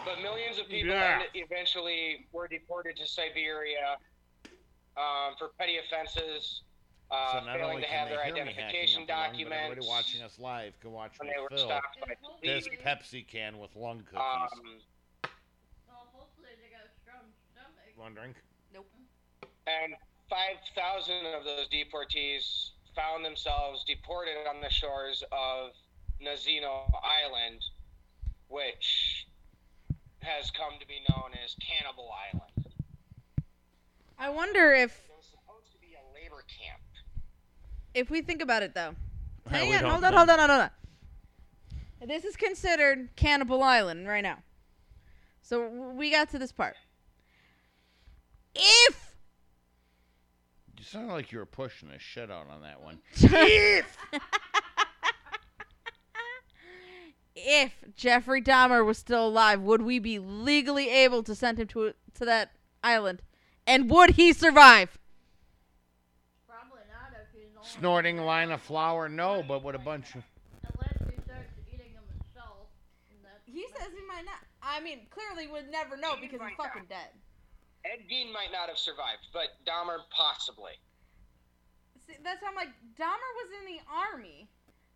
[0.06, 1.24] but millions of people Yeah.
[1.34, 3.98] eventually were deported to Siberia
[4.98, 6.64] um, for petty offenses,
[7.12, 9.64] uh, so not failing only to have their identification hacking up lung, but documents.
[9.64, 12.82] everybody watching us live can watch when me they were fill stopped by this police.
[12.84, 14.20] Pepsi can with lung cookies.
[14.20, 14.80] Um,
[15.88, 18.00] Well, hopefully they got a strong stomach.
[18.00, 18.34] Want a
[19.68, 19.94] and
[20.30, 25.72] 5,000 of those deportees found themselves deported on the shores of
[26.24, 27.64] Nazino Island,
[28.48, 29.28] which
[30.20, 32.68] has come to be known as Cannibal Island.
[34.18, 36.81] I wonder if It was supposed to be a labor camp.
[37.94, 38.96] If we think about it though.
[39.50, 40.72] Hang we on, don't hold on, hold on, hold on, hold
[42.02, 42.08] on.
[42.08, 44.40] This is considered Cannibal Island right now.
[45.42, 46.76] So we got to this part.
[48.56, 49.16] If
[50.78, 53.00] You sound like you were pushing the shit out on that one.
[53.16, 53.98] if
[57.36, 61.94] if Jeffrey Dahmer was still alive, would we be legally able to send him to
[62.16, 62.52] to that
[62.84, 63.22] island?
[63.68, 64.98] And would he survive?
[66.48, 70.24] Probably not if he's only Snorting line of flour, no, but with a bunch of.
[70.64, 72.68] Unless he starts eating them himself.
[73.10, 74.44] And He says he might not.
[74.62, 77.16] I mean, clearly would never know because he's fucking dead.
[77.86, 80.78] Ed Gein might not have survived, but Dahmer possibly.
[82.06, 84.48] See, that's how I'm like, Dahmer was in the army,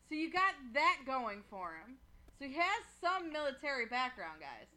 [0.07, 1.97] so you got that going for him.
[2.37, 4.67] So he has some military background, guys.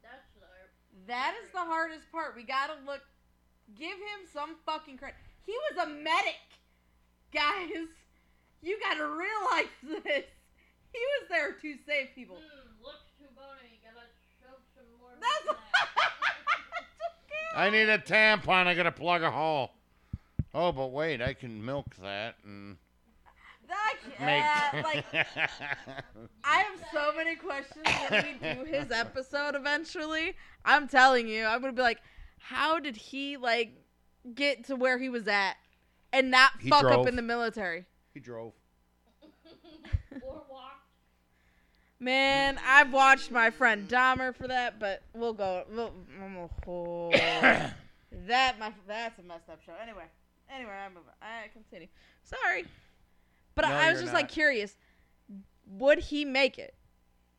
[0.00, 0.46] that's the
[1.06, 2.36] That is the hardest part.
[2.36, 3.02] We gotta look,
[3.76, 5.16] give him some fucking credit.
[5.44, 6.40] He was a medic,
[7.34, 7.88] guys.
[8.62, 9.72] You gotta realize
[10.04, 10.24] this.
[10.92, 12.36] He was there to save people.
[12.36, 13.80] mm, looks too bony.
[13.84, 14.06] Gotta
[14.40, 15.10] shove some more.
[15.20, 15.56] That's meat
[17.26, 17.60] in that.
[17.60, 18.66] I need a tampon.
[18.66, 19.70] I gotta plug a hole.
[20.54, 22.76] Oh, but wait, I can milk that and
[23.68, 24.44] That, make.
[24.44, 25.04] uh, like,
[26.44, 30.34] I have so many questions when we do his episode eventually.
[30.64, 32.00] I'm telling you, I'm gonna be like,
[32.38, 33.72] how did he like
[34.34, 35.54] get to where he was at
[36.14, 37.84] and not He fuck up in the military?
[38.14, 38.52] he drove.
[40.22, 40.86] or walked.
[42.00, 45.64] Man, I've watched my friend Dahmer for that, but we'll go.
[45.70, 45.92] We'll,
[46.66, 47.10] oh,
[48.26, 49.72] that my that's a messed up show.
[49.82, 50.04] Anyway,
[50.54, 50.98] anyway, I move.
[51.08, 51.28] on.
[51.28, 51.88] I continue.
[52.22, 52.64] Sorry,
[53.54, 54.30] but No, I was you're just like not.
[54.32, 54.76] curious.
[55.66, 56.74] Would he make it?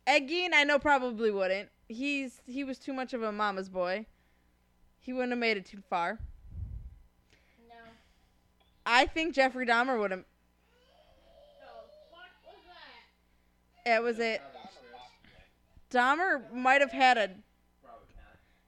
[0.07, 1.69] Ed Gein, I know probably wouldn't.
[1.87, 4.05] He's he was too much of a mama's boy.
[4.99, 6.19] He wouldn't have made it too far.
[8.85, 8.91] No.
[8.91, 10.21] I think Jeffrey Dahmer would have.
[11.59, 11.65] The
[12.11, 12.61] fuck was
[13.85, 13.95] that?
[13.95, 14.41] It was it.
[15.91, 17.29] Dahmer might have had a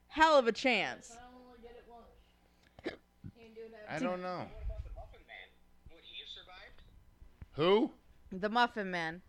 [0.08, 1.12] hell of a chance.
[1.12, 2.06] I only did it once.
[3.38, 3.86] Can't do that.
[3.94, 4.38] I don't know.
[4.38, 5.48] What about the Muffin Man?
[5.92, 6.82] Would he have survived?
[7.52, 7.90] Who?
[8.32, 9.20] The Muffin Man.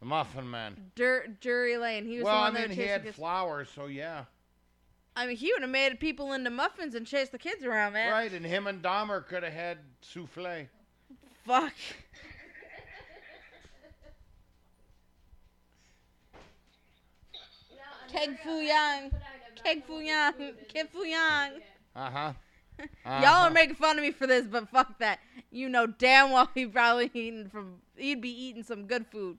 [0.00, 0.90] The Muffin Man.
[0.94, 2.06] Dur- Drury Lane.
[2.06, 3.70] He was Well, the I one that mean, would he had the kids.
[3.74, 4.24] so yeah.
[5.14, 8.10] I mean, he would have made people into muffins and chased the kids around, man.
[8.10, 10.68] Right, and him and Dahmer could have had souffle.
[11.46, 11.74] Fuck.
[18.12, 19.10] Keg Fu Yang.
[19.10, 19.22] to that.
[19.34, 20.32] I'm not Keg Fu Yang.
[20.68, 21.52] Keg Fu Yang.
[21.96, 22.32] Uh huh.
[23.06, 25.18] Y'all are making fun of me for this, but fuck that.
[25.50, 27.76] You know damn well he probably eating from.
[27.96, 29.38] He'd be eating some good food.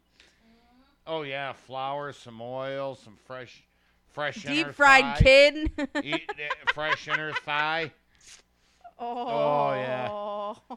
[1.06, 3.64] Oh yeah, flour, some oil, some fresh,
[4.14, 5.22] fresh Deep inner fried thigh.
[5.22, 5.72] kid.
[6.02, 7.92] Eat uh, fresh inner thigh.
[9.00, 9.72] oh.
[9.76, 10.10] yeah.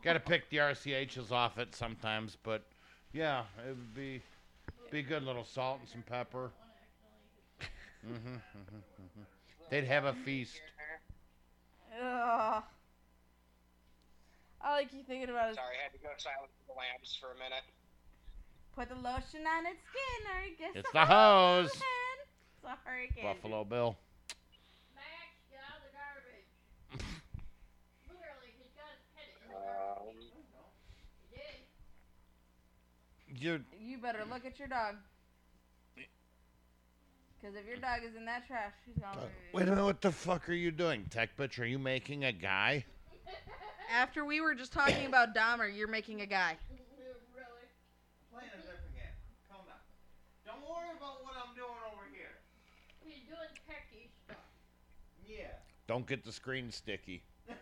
[0.02, 2.62] Got to pick the RCHs off it sometimes, but
[3.12, 4.22] yeah, it would be
[4.90, 6.50] be good little salt and some pepper.
[8.04, 8.36] hmm hmm
[9.70, 10.60] They'd have a feast.
[12.00, 12.62] Ugh.
[14.64, 15.54] All I keep thinking about it.
[15.56, 17.64] Sorry, I had to go silent for the lamps for a minute.
[18.74, 21.70] put the lotion on its skin or it gets It's the hose.
[22.66, 22.76] Man.
[22.84, 23.22] Sorry, kid.
[23.22, 23.96] Buffalo Bill.
[24.94, 25.06] Max,
[25.50, 26.48] get out of the garbage.
[28.10, 30.18] Literally, he's got his head in the garbage.
[30.18, 30.42] Um,
[33.30, 33.40] He did.
[33.42, 34.96] You You better look at your dog.
[37.40, 39.28] Because if your dog is in that trash, she's gonna.
[39.52, 39.84] wait a minute.
[39.84, 41.60] What the fuck are you doing, Tech Bitch?
[41.60, 42.84] Are you making a guy?
[43.92, 46.56] After we were just talking about Dahmer, you're making a guy.
[47.30, 47.68] really.
[48.32, 49.14] Playing a different game.
[49.46, 49.78] Calm down.
[50.42, 52.34] Don't worry about what I'm doing over here.
[53.04, 54.42] He's doing techie stuff.
[55.28, 55.46] Yeah.
[55.86, 57.22] Don't get the screen sticky.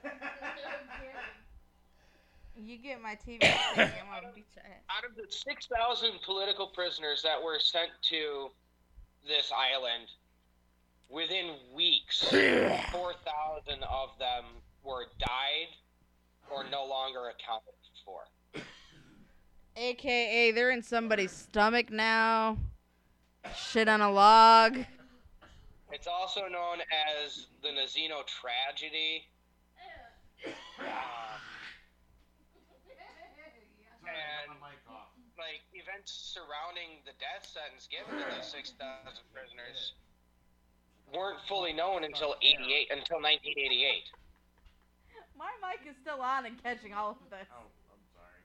[2.56, 4.82] You get my TV I'm gonna beat your ass.
[4.88, 8.48] out of the 6,000 political prisoners that were sent to
[9.26, 10.08] this island,
[11.08, 14.44] within weeks, 4,000 of them
[14.84, 15.74] were died
[16.48, 18.22] or no longer accounted for.
[19.76, 22.56] AKA, they're in somebody's stomach now.
[23.56, 24.78] Shit on a log.
[25.95, 29.30] It's also known as the Nazino tragedy.
[30.42, 31.38] Uh,
[34.03, 34.59] and
[35.38, 38.74] like events surrounding the death sentence given to those 6,000
[39.30, 39.95] prisoners
[41.14, 44.11] weren't fully known until 88 until 1988.
[45.38, 47.47] My mic is still on and catching all of this.
[47.55, 48.42] Oh, I'm sorry.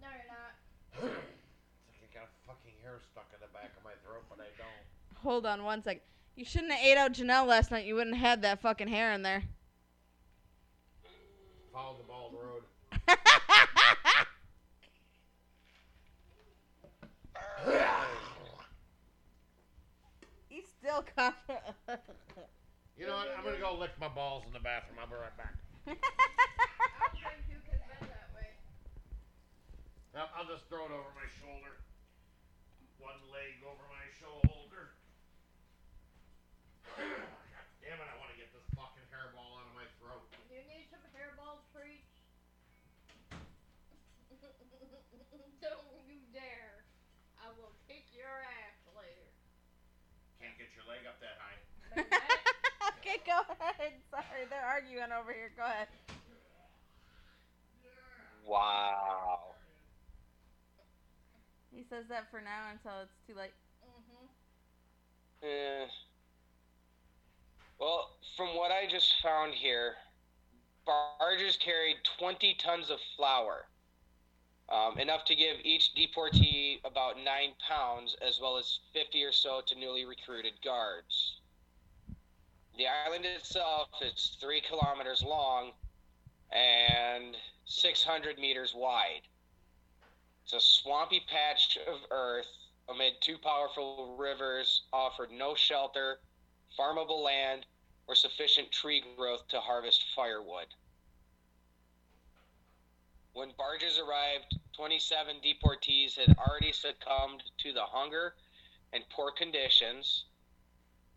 [0.00, 0.56] No, you're not.
[1.04, 4.40] It's like I got a fucking hair stuck in the back of my throat, but
[4.40, 4.84] I don't.
[5.20, 6.00] Hold on one second.
[6.34, 7.84] You shouldn't have ate out Janelle last night.
[7.84, 9.42] You wouldn't have had that fucking hair in there.
[11.72, 12.62] Follow the bald road.
[20.48, 21.56] He's still coughing.
[22.98, 23.28] You know what?
[23.36, 24.98] I'm gonna go lick my balls in the bathroom.
[25.00, 25.54] I'll be right back.
[25.88, 25.96] I'll
[27.18, 28.48] drink too because been that way.
[30.14, 31.76] I'll just throw it over my shoulder.
[33.00, 34.92] One leg over my shoulder.
[36.96, 38.08] God damn it!
[38.08, 40.24] I want to get this fucking hairball out of my throat.
[40.52, 42.04] You need some hairball treats?
[45.64, 46.84] Don't you dare.
[47.40, 49.32] I will kick your ass later.
[50.40, 51.60] Can't get your leg up that high.
[53.00, 53.96] okay, go ahead.
[54.10, 55.50] Sorry, they're arguing over here.
[55.56, 55.88] Go ahead.
[58.44, 59.54] Wow.
[61.70, 63.54] He says that for now until it's too late.
[63.80, 64.26] Mm-hmm.
[65.46, 65.86] Eh.
[67.82, 69.94] Well, from what I just found here,
[70.86, 73.66] barges carried 20 tons of flour,
[74.68, 79.62] um, enough to give each deportee about nine pounds, as well as 50 or so
[79.66, 81.40] to newly recruited guards.
[82.78, 85.72] The island itself is three kilometers long
[86.52, 89.22] and 600 meters wide.
[90.44, 92.46] It's a swampy patch of earth
[92.88, 96.20] amid two powerful rivers offered no shelter,
[96.78, 97.66] farmable land,
[98.06, 100.66] or sufficient tree growth to harvest firewood.
[103.34, 108.34] When barges arrived, 27 deportees had already succumbed to the hunger
[108.92, 110.24] and poor conditions.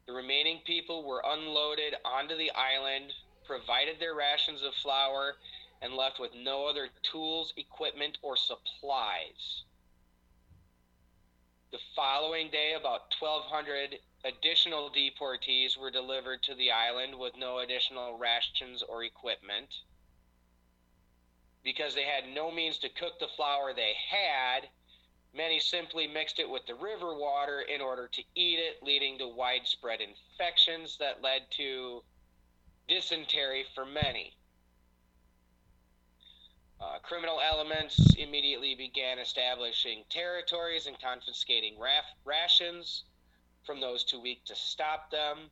[0.07, 3.11] The remaining people were unloaded onto the island,
[3.45, 5.35] provided their rations of flour,
[5.81, 9.63] and left with no other tools, equipment, or supplies.
[11.71, 18.17] The following day, about 1,200 additional deportees were delivered to the island with no additional
[18.17, 19.69] rations or equipment.
[21.63, 24.67] Because they had no means to cook the flour they had,
[25.33, 29.27] many simply mixed it with the river water in order to eat it, leading to
[29.27, 32.03] widespread infections that led to
[32.87, 34.33] dysentery for many.
[36.81, 43.05] Uh, criminal elements immediately began establishing territories and confiscating raf- rations
[43.65, 45.49] from those too weak to stop them.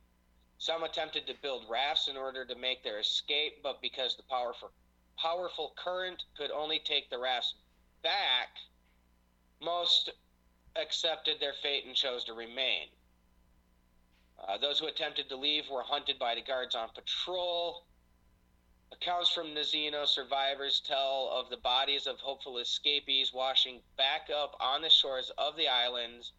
[0.58, 4.70] Some attempted to build rafts in order to make their escape, but because the powerful,
[5.18, 7.54] powerful current could only take the rafts
[8.02, 8.56] back,
[9.60, 10.10] most
[10.76, 12.88] accepted their fate and chose to remain.
[14.38, 17.84] Uh, those who attempted to leave were hunted by the guards on patrol.
[18.92, 24.82] Accounts from Nazino survivors tell of the bodies of hopeful escapees washing back up on
[24.82, 26.32] the shores of the islands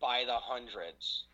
[0.00, 1.24] by the hundreds.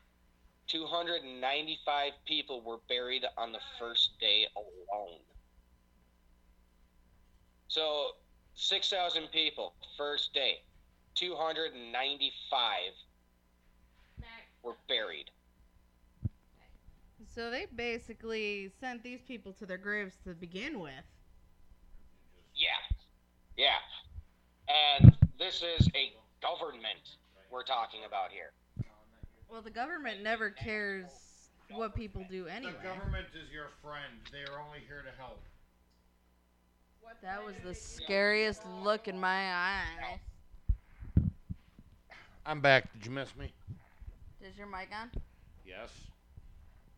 [0.68, 5.20] 295 people were buried on the first day alone.
[7.68, 8.12] So,
[8.54, 10.62] 6,000 people, first day.
[11.14, 12.92] 295
[14.62, 15.30] were buried.
[17.34, 20.92] So they basically sent these people to their graves to begin with.
[22.54, 22.68] Yeah.
[23.56, 23.80] Yeah.
[24.68, 26.12] And this is a
[26.42, 27.16] government
[27.55, 28.50] we're talking about here.
[29.48, 31.07] Well, the government never cares
[31.70, 32.72] what people do anyway.
[32.82, 34.12] The government is your friend.
[34.32, 35.38] They are only here to help.
[37.00, 40.20] What That was the it- scariest look in my eye.
[42.44, 42.92] I'm back.
[42.94, 43.52] Did you miss me?
[44.42, 45.11] Is your mic on?
[45.64, 45.90] Yes.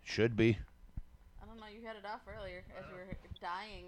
[0.04, 0.58] Should be.
[1.42, 1.66] I don't know.
[1.66, 3.06] You had it off earlier as you were
[3.40, 3.84] dying.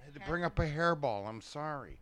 [0.00, 1.28] I had to bring up a hairball.
[1.28, 1.98] I'm sorry.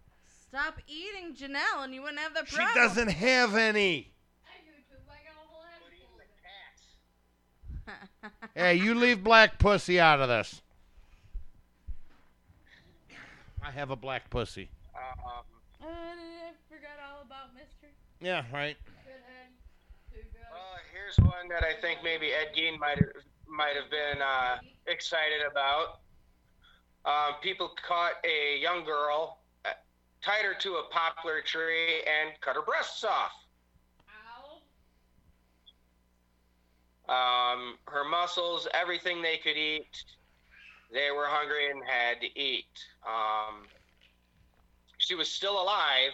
[0.49, 4.13] Stop eating Janelle, and you wouldn't have the She doesn't have any.
[4.47, 4.97] I do too.
[5.09, 5.91] I got a whole handful.
[8.55, 10.63] Hey, you leave black pussy out of this.
[13.63, 14.69] I have a black pussy.
[14.95, 15.45] Um,
[15.83, 17.89] Uh, I forgot all about Mister.
[18.21, 18.77] Yeah, right.
[19.05, 19.51] Good head.
[20.13, 20.47] Too good.
[20.53, 24.59] uh, here's one that I think maybe Ed Gein might have, might have been uh,
[24.87, 26.01] excited about.
[27.05, 29.39] Um, people caught a young girl,
[30.23, 33.33] tied her to a poplar tree, and cut her breasts off.
[37.09, 37.55] Ow.
[37.55, 40.05] Um, her muscles, everything they could eat,
[40.93, 42.65] they were hungry and had to eat.
[43.07, 43.67] Um,
[44.99, 46.13] she was still alive.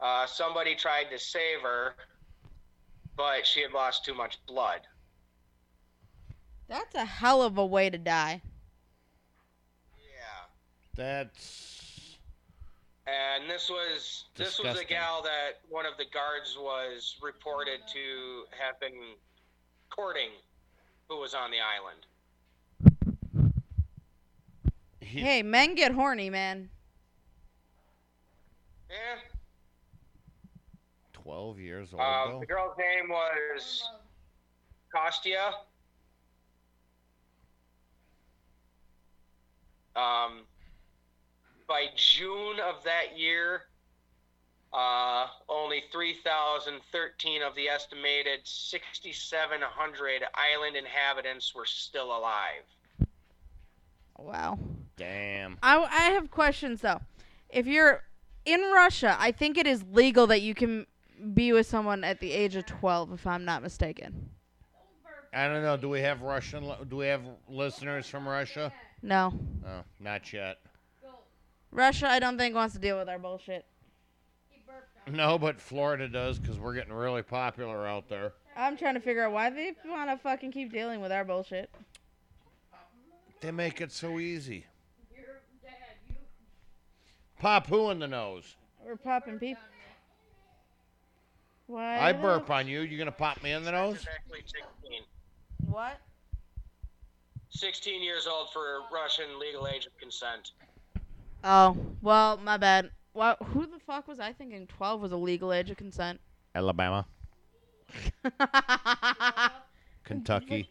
[0.00, 1.94] Uh, somebody tried to save her,
[3.16, 4.80] but she had lost too much blood.
[6.68, 8.42] That's a hell of a way to die.
[9.96, 10.44] Yeah.
[10.94, 11.75] That's
[13.06, 18.44] And this was this was a gal that one of the guards was reported to
[18.58, 19.14] have been
[19.90, 20.30] courting,
[21.08, 22.06] who was on the island.
[24.98, 26.68] Hey, men get horny, man.
[28.90, 28.96] Yeah.
[31.12, 33.88] 12 years old Um, the girl's name was
[34.94, 35.52] Kostya.
[39.94, 40.42] Um,
[41.66, 43.62] by June of that year,
[44.72, 52.62] uh, only 3,013 of the estimated 6,700 island inhabitants were still alive.
[54.18, 54.58] Wow.
[54.96, 55.58] Damn.
[55.62, 57.00] I, I have questions though.
[57.48, 58.02] If you're
[58.44, 60.86] in Russia, I think it is legal that you can
[61.34, 64.30] be with someone at the age of 12, if I'm not mistaken.
[65.32, 65.76] I don't know.
[65.76, 66.70] Do we have Russian?
[66.88, 68.72] Do we have listeners from Russia?
[69.02, 69.34] No.
[69.66, 70.58] Oh, not yet.
[71.76, 73.66] Russia, I don't think wants to deal with our bullshit.
[74.48, 78.32] He burped on No, but Florida does because we're getting really popular out there.
[78.56, 81.70] I'm trying to figure out why they want to fucking keep dealing with our bullshit.
[83.42, 84.64] They make it so easy.
[85.14, 85.26] your
[85.62, 85.72] dad.
[86.08, 86.14] You
[87.38, 88.56] Pop who in the nose?
[88.82, 89.62] We're popping people.
[91.66, 92.00] Why?
[92.00, 92.80] I burp on you.
[92.80, 93.98] You gonna pop me in the nose?
[93.98, 95.02] She's actually 16.
[95.66, 95.98] What?
[97.50, 100.52] 16 years old for Russian legal age of consent.
[101.48, 102.90] Oh, well, my bad.
[103.14, 106.18] Well, who the fuck was I thinking 12 was a legal age of consent?
[106.56, 107.06] Alabama,
[110.04, 110.68] Kentucky.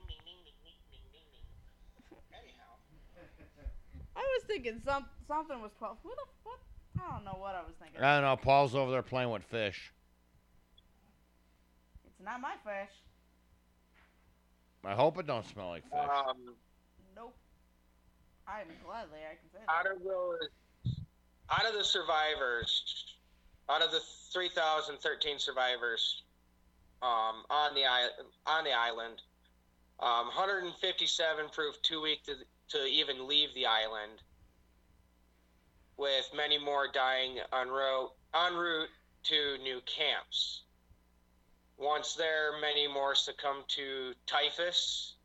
[4.16, 5.98] I was thinking some something was 12.
[6.04, 6.60] Who the fuck?
[7.02, 8.02] I don't know what I was thinking.
[8.02, 8.36] I don't know.
[8.36, 9.94] Paul's over there playing with fish.
[12.06, 12.92] It's not my fish.
[14.84, 15.94] I hope it don't smell like fish.
[15.94, 16.56] Um,
[17.16, 17.34] Nope.
[18.48, 19.96] I'm gladly I can say out that.
[19.96, 20.50] of those,
[21.50, 23.16] out of the survivors,
[23.70, 24.02] out of the
[24.34, 26.24] 3,013 survivors
[27.02, 28.14] um, on the island,
[28.46, 29.22] on the island,
[30.00, 32.34] um, 157 proved too weak to
[32.68, 34.24] to even leave the island,
[35.98, 38.90] with many more dying en route en route
[39.24, 40.64] to new camps.
[41.78, 45.16] Once there, many more succumbed to typhus,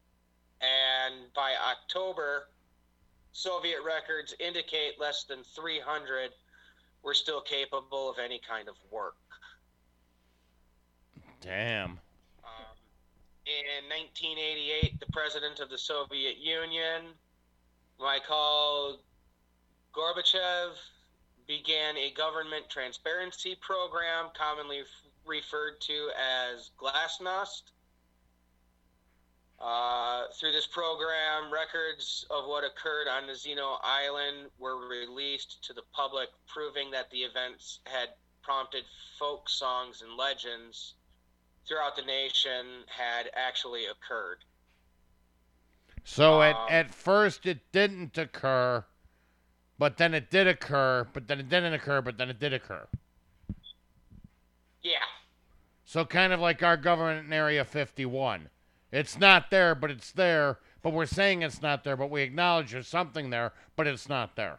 [0.61, 2.49] and by October,
[3.33, 6.31] Soviet records indicate less than 300
[7.03, 9.17] were still capable of any kind of work.
[11.41, 11.99] Damn.
[12.45, 12.77] Um,
[13.47, 17.15] in 1988, the president of the Soviet Union,
[17.99, 18.99] Mikhail
[19.95, 20.73] Gorbachev,
[21.47, 24.83] began a government transparency program commonly
[25.27, 27.73] referred to as Glasnost.
[29.61, 35.83] Uh, through this program, records of what occurred on Nazino Island were released to the
[35.93, 38.09] public, proving that the events had
[38.43, 38.85] prompted
[39.19, 40.95] folk songs and legends
[41.69, 44.39] throughout the nation had actually occurred.
[46.05, 48.87] So at, Um, at first it didn't occur,
[49.79, 52.89] but then it did occur, but then it didn't occur, but then it did occur.
[54.83, 55.05] Yeah,
[55.85, 58.49] So kind of like our government in Area 51.
[58.93, 60.59] It's not there, but it's there.
[60.83, 64.35] But we're saying it's not there, but we acknowledge there's something there, but it's not
[64.37, 64.59] there.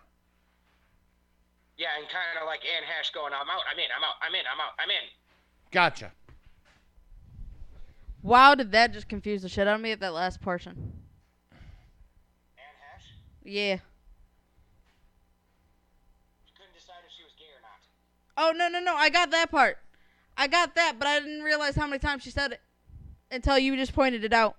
[1.78, 4.36] yeah, and kind of like Anne Heche going, "I'm out, I'm in, I'm out, I'm
[4.36, 5.10] in, I'm out, I'm in."
[5.72, 6.12] Gotcha.
[8.22, 10.94] Wow, did that just confuse the shit out of me at that last portion?
[12.56, 12.64] Anne
[13.00, 13.14] Heche,
[13.44, 13.74] Yeah.
[13.74, 13.80] you
[16.56, 17.82] couldn't decide if she was gay or not.
[18.38, 18.96] Oh no no no!
[18.96, 19.80] I got that part.
[20.38, 22.62] I got that, but I didn't realize how many times she said it
[23.32, 24.58] until you just pointed it out.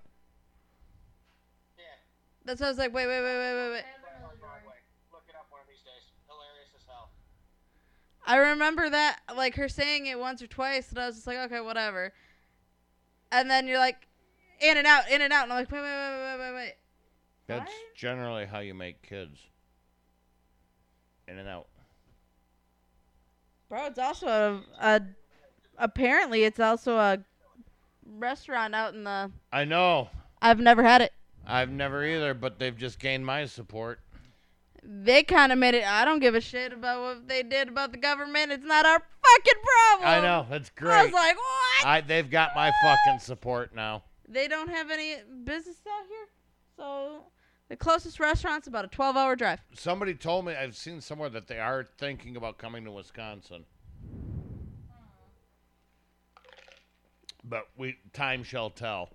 [1.77, 1.83] Yeah,
[2.45, 3.83] That's why I was like, wait wait wait wait wait wait.
[4.39, 4.75] Broadway.
[5.11, 6.09] Look it up one of these days.
[6.27, 7.09] Hilarious as hell.
[8.25, 11.37] I remember that, like her saying it once or twice, and I was just like,
[11.37, 12.13] okay, whatever.
[13.31, 14.07] And then you're like,
[14.59, 16.73] in and out, in and out, and I'm like, wait wait wait wait wait wait.
[17.47, 17.95] That's What?
[17.95, 19.39] generally how you make kids.
[21.27, 21.67] In and out.
[23.69, 25.01] Bro, it's also a, a
[25.77, 27.19] apparently it's also a
[28.05, 29.31] restaurant out in the.
[29.51, 30.09] I know.
[30.41, 31.13] I've never had it.
[31.45, 33.99] I've never either, but they've just gained my support.
[34.81, 35.85] they kind of made it.
[35.85, 38.51] I don't give a shit about what they did about the government.
[38.51, 40.09] It's not our fucking problem.
[40.09, 40.93] I know that's great.
[40.93, 41.85] I was like, what?
[41.85, 44.03] I, they've got my fucking support now.
[44.27, 46.27] they don't have any business out here,
[46.77, 47.23] so
[47.69, 49.59] the closest restaurant's about a 12-hour drive.
[49.73, 53.65] Somebody told me I've seen somewhere that they are thinking about coming to Wisconsin.
[57.43, 59.09] But we time shall tell.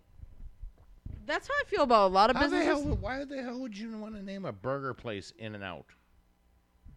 [1.26, 2.84] That's how I feel about a lot of How the businesses.
[2.84, 2.96] hell?
[3.00, 5.84] Why the hell would you want to name a burger place In and Out?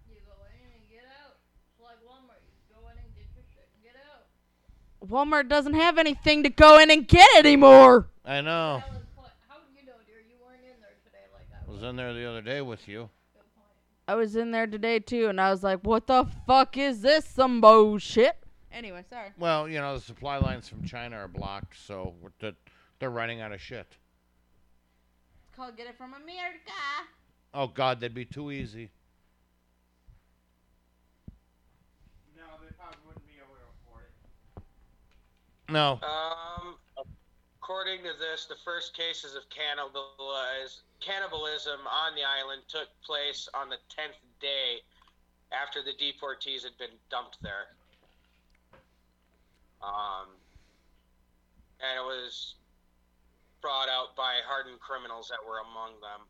[0.09, 1.35] You go in and get out.
[1.69, 2.39] It's like Walmart.
[2.69, 5.07] You go in and get your shit and get out.
[5.09, 8.07] Walmart doesn't have anything to go in and get anymore.
[8.25, 8.77] I know.
[8.85, 9.29] That was point.
[9.49, 10.17] How do you know, dear?
[10.19, 11.81] You weren't in there today like I I was.
[11.81, 13.09] was in there the other day with you.
[13.33, 13.67] Good point.
[14.07, 17.25] I was in there today too, and I was like, "What the fuck is this?
[17.25, 18.37] Some bullshit."
[18.71, 19.29] Anyway, sorry.
[19.37, 22.55] Well, you know the supply lines from China are blocked, so we're-
[22.99, 23.97] they're running out of shit.
[25.47, 26.71] It's called "Get It From America."
[27.53, 28.91] Oh God, that'd be too easy.
[32.35, 34.63] No, they probably wouldn't be able to afford it.
[35.69, 35.99] No.
[36.01, 36.79] Um,
[37.59, 43.79] according to this, the first cases of cannibalism on the island took place on the
[43.89, 44.81] 10th day
[45.51, 47.75] after the deportees had been dumped there.
[49.83, 50.27] Um,
[51.79, 52.55] and it was
[53.61, 56.21] brought out by hardened criminals that were among them.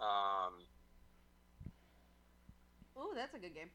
[0.00, 0.52] Um,
[3.02, 3.70] Ooh, that's a good game.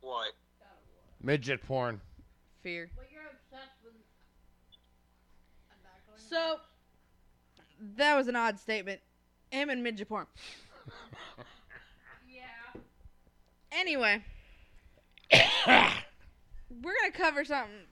[0.00, 0.32] what?
[1.22, 2.00] Midget porn.
[2.62, 2.90] Fear.
[2.96, 3.92] But you're obsessed with.
[5.70, 6.60] I'm not going to- So
[7.96, 9.00] that was an odd statement.
[9.50, 10.26] Him and midget porn.
[12.28, 12.80] Yeah.
[13.72, 14.22] Anyway,
[15.32, 17.86] we're gonna cover something.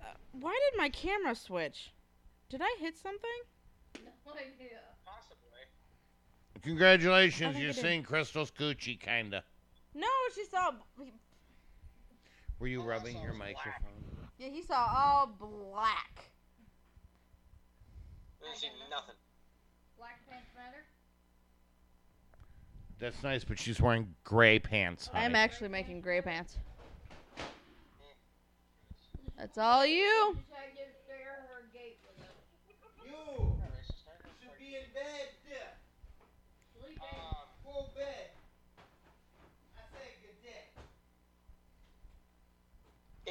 [0.00, 1.92] Uh, why did my camera switch?
[2.48, 3.30] Did I hit something?
[4.26, 4.80] No idea.
[5.04, 5.38] Possibly.
[6.62, 9.44] Congratulations, you're seeing Crystal's coochie, kinda.
[9.94, 10.72] No, she saw.
[12.58, 13.54] Were you Oh, that rubbing your sounds black.
[13.56, 14.28] microphone?
[14.38, 16.30] Yeah, he saw all black.
[18.40, 19.14] We Didn't see nothing.
[19.96, 20.84] Black pants matter?
[22.98, 25.08] That's nice, but she's wearing gray pants.
[25.08, 25.24] Honey.
[25.26, 26.56] I'm actually making gray pants.
[29.36, 30.36] That's all you.
[30.38, 32.30] Just had to share her gate with us.
[32.64, 35.28] You should be in bed,
[37.02, 38.30] Um, Full bed.
[39.76, 40.70] I said good day.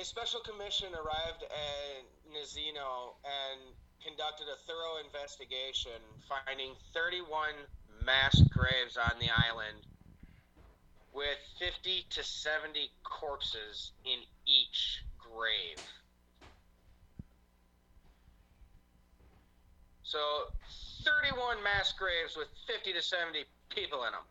[0.02, 5.98] A special commission arrived at Nazino and conducted a thorough investigation,
[6.28, 7.56] finding 31
[8.06, 9.86] mass graves on the island
[11.14, 15.78] with 50 to 70 corpses in each grave.
[20.04, 20.20] So,
[21.04, 24.22] 31 mass graves with 50 to 70 people in them.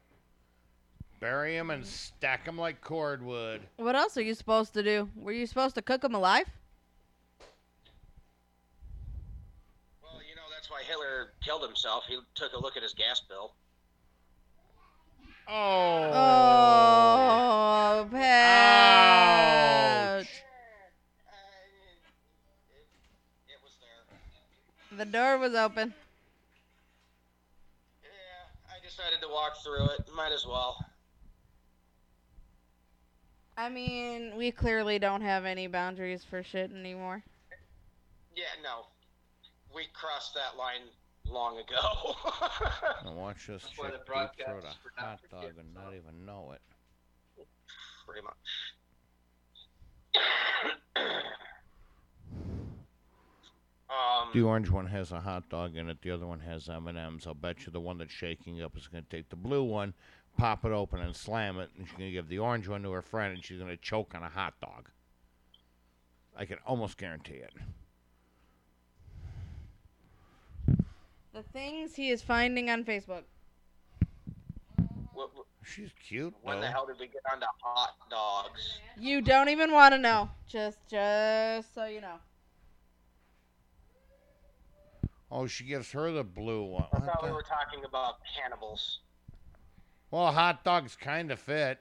[1.20, 3.62] Bury them and stack them like cordwood.
[3.76, 5.08] What else are you supposed to do?
[5.16, 6.46] Were you supposed to cook them alive?
[10.02, 12.04] Well, you know, that's why Hitler killed himself.
[12.08, 13.52] He took a look at his gas bill.
[15.48, 16.10] Oh.
[16.14, 20.20] Oh, Pat.
[20.20, 20.26] Ouch.
[23.48, 24.98] It was there.
[24.98, 25.94] The door was open.
[28.02, 28.08] Yeah,
[28.68, 30.08] I decided to walk through it.
[30.14, 30.84] Might as well.
[33.56, 37.22] I mean, we clearly don't have any boundaries for shit anymore.
[38.34, 38.86] Yeah, no.
[39.74, 40.88] We crossed that line
[41.32, 42.14] long ago.
[43.04, 45.80] Now watch this Before chick the deep throat a hot dog kids, and so.
[45.80, 46.60] not even know it.
[48.06, 48.34] Pretty much.
[53.90, 55.98] um, The orange one has a hot dog in it.
[56.02, 57.26] The other one has M and M's.
[57.26, 59.94] I'll bet you the one that's shaking up is going to take the blue one,
[60.36, 61.70] pop it open, and slam it.
[61.76, 63.76] And she's going to give the orange one to her friend, and she's going to
[63.76, 64.90] choke on a hot dog.
[66.36, 67.52] I can almost guarantee it.
[71.32, 73.22] The things he is finding on Facebook.
[75.16, 78.78] wh- wh- She's cute when the hell did we get onto hot dogs?
[78.98, 80.28] You don't even want to know.
[80.46, 82.16] Just, just so you know.
[85.30, 86.84] Oh, she gives her the blue one.
[86.92, 88.98] I What thought we were talking about cannibals.
[90.10, 91.78] Well, hot dogs kind of fit.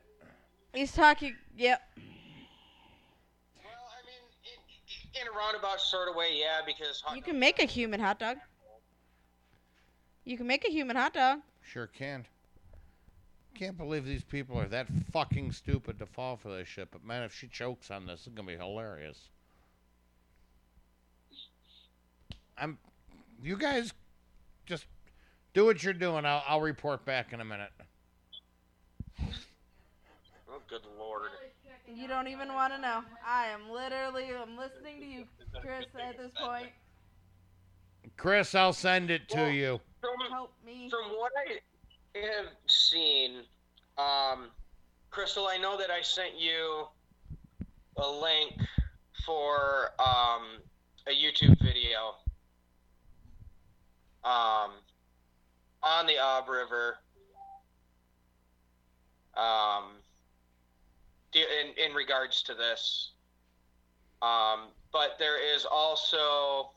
[0.74, 1.36] He's talking.
[1.58, 1.82] Yep.
[1.98, 7.34] Well, I mean, in, in a roundabout sort of way, yeah, because hot You can
[7.34, 8.38] dogs make a human hot dog.
[10.24, 11.40] You can make a human hot dog.
[11.62, 12.26] Sure can.
[13.56, 16.90] Can't believe these people are that fucking stupid to fall for this shit.
[16.92, 19.30] But man, if she chokes on this, it's gonna be hilarious.
[22.58, 22.78] I'm.
[23.44, 23.94] You guys
[24.66, 24.86] just
[25.54, 26.26] Do what you're doing.
[26.26, 27.72] I'll, I'll report back in a minute.
[30.50, 31.24] Oh, good lord.
[31.94, 33.04] You don't even want to know.
[33.26, 35.26] I am literally I'm listening to you,
[35.62, 36.68] Chris, at this point.
[38.18, 39.82] Chris, I'll send it to Well- you.
[40.00, 40.90] From, Help me.
[40.90, 41.62] from what I
[42.20, 43.44] have seen,
[43.98, 44.52] um,
[45.12, 46.88] Crystal, I know that I sent you
[47.98, 48.60] a link
[49.26, 50.62] for um,
[51.08, 52.16] a YouTube video
[54.24, 54.72] um,
[55.84, 56.98] on the Ob River.
[59.36, 59.94] Um,
[61.34, 63.12] in, in regards to this.
[64.22, 66.72] Um, but there is also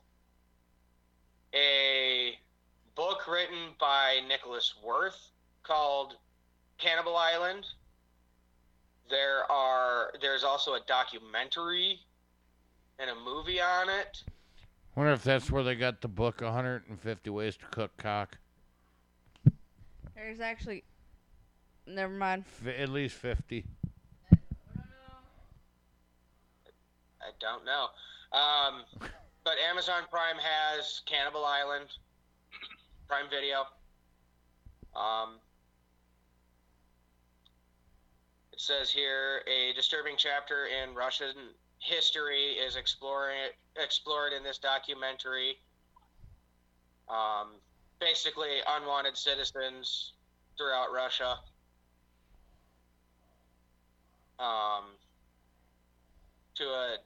[1.55, 2.35] a
[2.97, 5.29] book written by Nicolas Werth
[5.63, 6.15] called
[6.79, 7.65] Cannibal Island.
[9.09, 12.01] There are there's also a documentary
[12.99, 14.25] and a movie on it.
[14.97, 18.39] Wonder if that's where they got the book 150 Ways to Cook Cock.
[20.15, 20.85] There's actually
[21.87, 22.45] never mind.
[22.63, 23.65] F- at least 50.
[27.21, 27.89] I don't know.
[28.33, 28.85] Um,
[29.45, 31.87] but Amazon Prime has Cannibal Island,
[33.07, 33.65] Prime Video.
[34.97, 35.37] Um,
[38.53, 41.35] it says here a disturbing chapter in Russian
[41.79, 45.59] history is exploring explored in this documentary.
[47.09, 47.57] Um,
[48.01, 50.15] basically, unwanted citizens
[50.57, 51.37] throughout Russia.
[54.39, 54.85] Um,
[56.55, 56.97] to a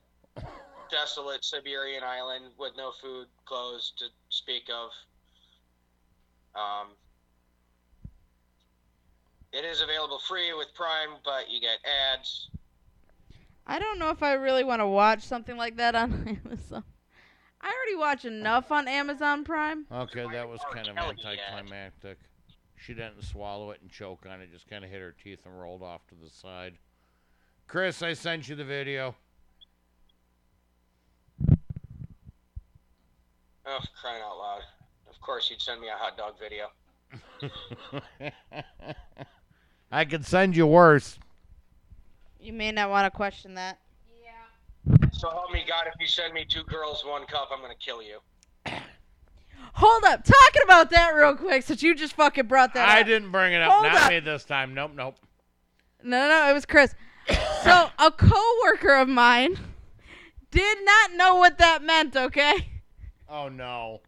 [0.91, 4.91] desolate Siberian island with no food, clothes to speak of.
[6.55, 6.89] Um,
[9.53, 11.79] it is available free with Prime, but you get
[12.15, 12.51] ads.
[13.67, 16.85] I don't know if I really want to watch something like that on Amazon.
[17.61, 19.87] I already watch enough on Amazon Prime.
[19.93, 22.19] Okay, that was kind of anticlimactic.
[22.77, 25.61] She didn't swallow it and choke on it, just kind of hit her teeth and
[25.61, 26.75] rolled off to the side.
[27.67, 29.17] Chris, I sent you the video.
[33.71, 34.63] Oh, crying out loud.
[35.11, 36.69] Of course, you'd send me a hot dog video.
[39.93, 41.19] I could send you worse.
[42.41, 43.79] You may not want to question that.
[44.23, 44.97] Yeah.
[45.13, 47.85] So help me God, if you send me two girls, one cup, I'm going to
[47.85, 48.21] kill you.
[49.75, 52.95] Hold up, talking about that real quick, since you just fucking brought that up.
[52.95, 53.07] I up.
[53.07, 53.71] didn't bring it up.
[53.71, 54.11] Hold Not up.
[54.11, 54.73] me this time.
[54.73, 55.17] Nope, nope.
[56.03, 56.95] No, no, no, it was Chris.
[57.63, 59.59] so a coworker of mine
[60.51, 62.17] did not know what that meant.
[62.17, 62.78] Okay.
[63.29, 64.01] Oh no.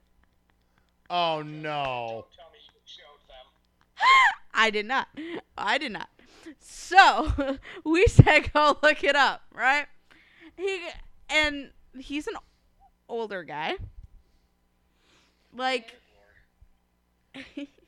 [1.08, 2.26] Oh no.
[2.36, 4.06] Tell me you showed them.
[4.54, 5.08] I did not.
[5.58, 6.08] I did not.
[6.58, 9.86] So we said go look it up, right?
[10.56, 10.80] He
[11.28, 12.34] and he's an
[13.08, 13.76] older guy.
[15.54, 15.94] Like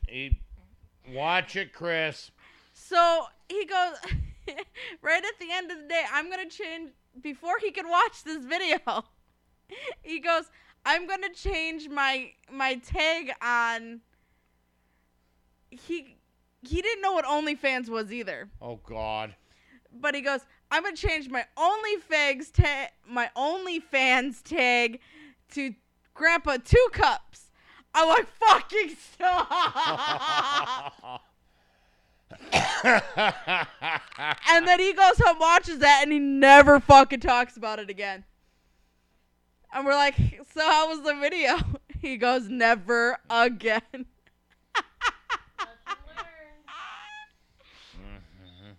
[0.08, 0.38] He,
[1.08, 2.30] watch it, Chris.
[2.74, 3.96] so he goes
[5.02, 8.44] right at the end of the day, I'm gonna change before he could watch this
[8.44, 8.78] video.
[10.02, 10.50] He goes,
[10.84, 14.00] I'm gonna change my my tag on
[15.70, 16.16] he
[16.62, 18.48] he didn't know what OnlyFans was either.
[18.60, 19.34] Oh God.
[19.92, 25.00] but he goes, I'm gonna change my OnlyFans tag, my OnlyFans tag
[25.52, 25.74] to
[26.14, 27.50] Grandpa Two Cups.
[27.94, 31.20] I'm like, fucking stop.
[32.52, 33.02] and
[34.66, 38.24] then he goes home, watches that, and he never fucking talks about it again.
[39.72, 40.16] And we're like,
[40.54, 41.56] so how was the video?
[42.00, 43.80] He goes, never again.
[47.94, 48.72] Mm-hmm.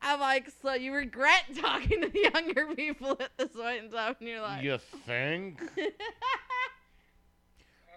[0.00, 4.16] I'm like, so you regret talking to the younger people at this point in time
[4.20, 4.62] in your life?
[4.64, 5.60] you think?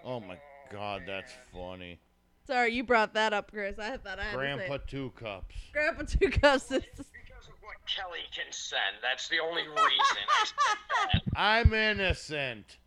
[0.04, 0.38] Oh my
[0.72, 2.00] God, that's funny.
[2.46, 3.78] Sorry, you brought that up, Chris.
[3.78, 5.56] I thought I had to say Grandpa two cups.
[5.74, 6.72] Grandpa Two Cups.
[6.72, 7.27] Is, Because of
[7.68, 8.96] what Kelly can send.
[9.02, 10.80] That's the only reason I said
[11.12, 11.22] that.
[11.36, 12.78] I'm innocent.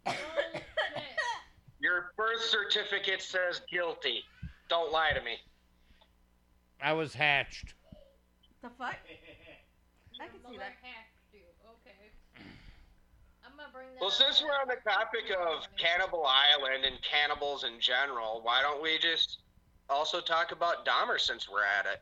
[1.80, 4.24] Your birth certificate says guilty.
[4.70, 5.36] Don't lie to me.
[6.82, 7.74] I was hatched.
[8.62, 8.96] the fuck?
[10.20, 10.76] I can see Mother that.
[10.80, 11.40] hacked you.
[11.84, 11.96] Okay.
[13.44, 17.64] I'm gonna bring that Well, since we're on the topic of Cannibal Island and cannibals
[17.64, 19.40] in general, why don't we just
[19.90, 22.00] also talk about Dahmer since we're at it?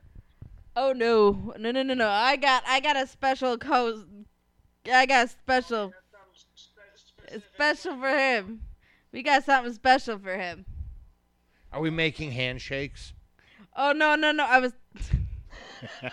[0.81, 2.09] Oh no, no, no, no, no!
[2.09, 4.05] I got, I got a special co.
[4.87, 5.93] I got a special,
[7.53, 8.61] special for him.
[9.11, 10.67] We got something special for him.
[11.73, 13.13] Are we making handshakes?
[13.77, 14.45] Oh no, no, no!
[14.45, 14.73] I was,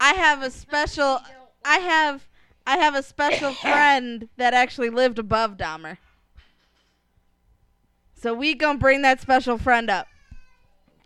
[0.00, 1.20] I have a special.
[1.64, 2.26] I have,
[2.66, 5.98] I have a special friend that actually lived above Dahmer.
[8.16, 10.08] So we gonna bring that special friend up.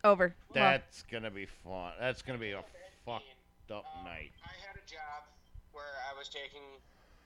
[0.03, 0.37] Over.
[0.55, 1.93] Well, That's gonna be fun.
[2.01, 2.65] That's gonna be a
[3.05, 3.25] fucked
[3.71, 4.33] up night.
[4.43, 5.25] I had a job
[5.73, 6.63] where I was taking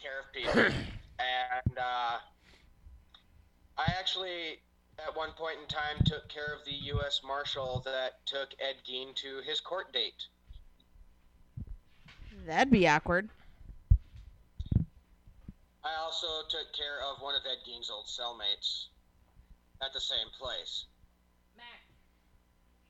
[0.01, 0.61] care of people,
[1.18, 2.18] and uh,
[3.79, 4.59] I actually,
[4.99, 7.22] at one point in time, took care of the U.S.
[7.27, 10.27] Marshal that took Ed Gein to his court date.
[12.47, 13.31] that'd be awkward.
[15.85, 18.87] I also took care of one of Ed Gein's old cellmates
[19.83, 20.87] at the same place.
[21.57, 21.68] Max,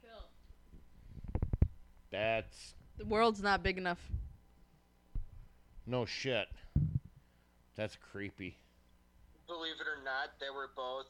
[0.00, 0.28] chill.
[2.14, 3.98] That's The world's not big enough.
[5.84, 6.46] no shit.
[7.74, 8.56] That's creepy.
[9.48, 11.06] Believe it or not, they were both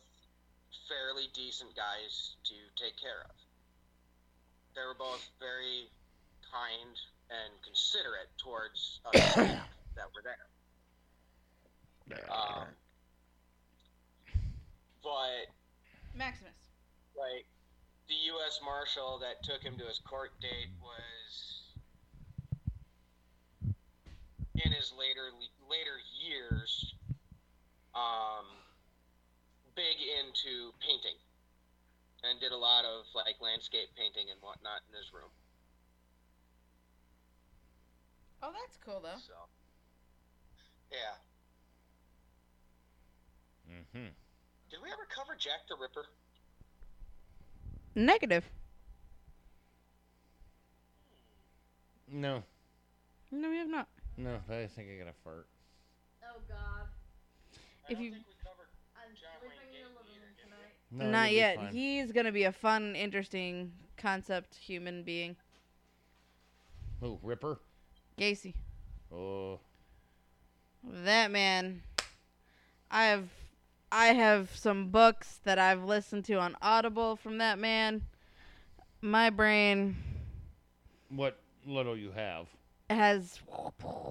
[0.89, 3.37] fairly decent guys to take care of.
[4.75, 5.91] They were both very
[6.51, 6.97] kind
[7.29, 10.49] and considerate towards other staff that were there.
[12.31, 12.67] Um,
[15.03, 15.53] but
[16.17, 16.53] Maximus.
[17.17, 17.45] like
[18.09, 18.61] the U.S.
[18.65, 21.65] Marshal that took him to his court date was
[24.55, 25.33] in his later
[25.69, 26.95] later years,
[27.95, 28.47] um,
[29.75, 31.17] big into painting,
[32.23, 35.33] and did a lot of like landscape painting and whatnot in his room.
[38.43, 39.19] Oh, that's cool though.
[39.19, 39.33] So,
[40.93, 41.17] yeah.
[43.65, 44.13] Mm-hmm.
[44.71, 46.05] Did we ever cover Jack the Ripper?
[47.95, 48.45] Negative.
[52.09, 52.43] No,
[53.33, 53.89] No, we have not.
[54.17, 54.37] no.
[54.49, 55.47] I think I got a fart.
[56.23, 56.87] Oh God.
[57.89, 60.35] If you- think we covered I'm John sleeping Wayne in the Gacy living either, room
[60.37, 60.51] did we?
[60.97, 61.05] tonight.
[61.07, 61.73] No, not yet.
[61.73, 65.37] He's gonna be a fun, interesting concept human being.
[67.01, 67.19] Who?
[67.23, 67.59] Ripper?
[68.17, 68.55] Gacy.
[69.13, 69.61] Oh,
[70.85, 71.83] That man.
[72.91, 73.29] I have
[73.97, 78.03] I have some books that I've listened to on Audible from that man.
[79.01, 79.95] My brain
[81.11, 82.49] what little you have.
[82.91, 84.11] has Halloween.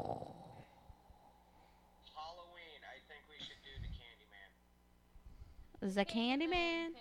[2.79, 3.89] I think we should do the
[5.89, 5.93] Candyman.
[5.95, 6.91] the Candyman.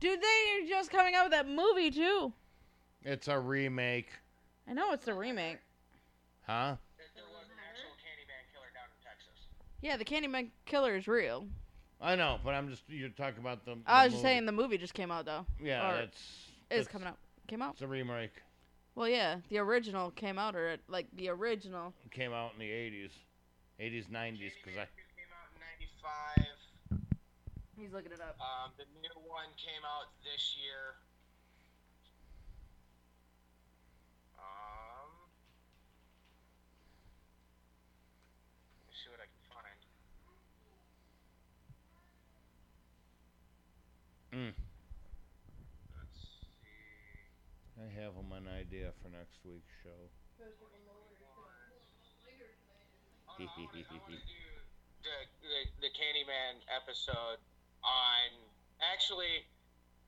[0.00, 2.32] Dude, they are just coming out with that movie too.
[3.04, 4.10] It's a remake,
[4.68, 5.58] I know it's a remake.
[6.48, 6.74] huh?
[7.14, 9.46] There was an actual Candyman killer down in Texas.
[9.82, 11.46] Yeah, the Candyman killer is real.
[12.00, 13.76] I know, but I'm just you're talking about the.
[13.86, 14.22] I the was just movie.
[14.22, 15.46] saying the movie just came out though.
[15.62, 17.16] Yeah, or that's Is that's- coming out.
[17.48, 17.72] Came out.
[17.72, 18.42] It's a remake.
[18.96, 21.94] Well, yeah, the original came out, or like the original.
[22.04, 23.10] It came out in the 80s,
[23.80, 24.84] 80s, 90s, because I.
[24.84, 25.60] Candyman 2 came out in
[26.98, 27.00] 95.
[27.78, 28.36] He's looking it up.
[28.40, 30.96] Um, the new one came out this year.
[34.40, 35.12] Um,
[38.80, 39.76] let me see what I can find.
[44.36, 44.52] Mm,
[45.96, 47.80] Let's see.
[47.80, 49.96] I have them an idea for next week's show.
[50.36, 50.76] I'm gonna,
[53.32, 54.20] I'm gonna
[55.00, 57.40] the, the the Candyman episode
[57.80, 58.28] on.
[58.84, 59.48] Actually,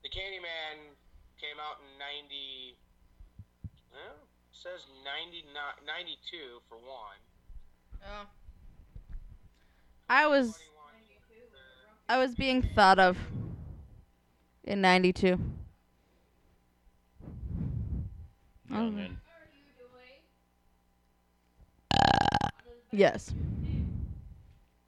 [0.05, 0.93] the Candyman
[1.41, 2.77] came out in ninety.
[3.89, 5.49] Well, it says 99,
[5.89, 7.17] 92 for one.
[8.05, 8.29] Oh.
[10.11, 10.61] I was
[12.11, 13.17] I was being thought of
[14.69, 15.27] in '92.
[18.71, 18.71] Youngin.
[18.71, 19.17] What are you?
[22.91, 23.33] Yes.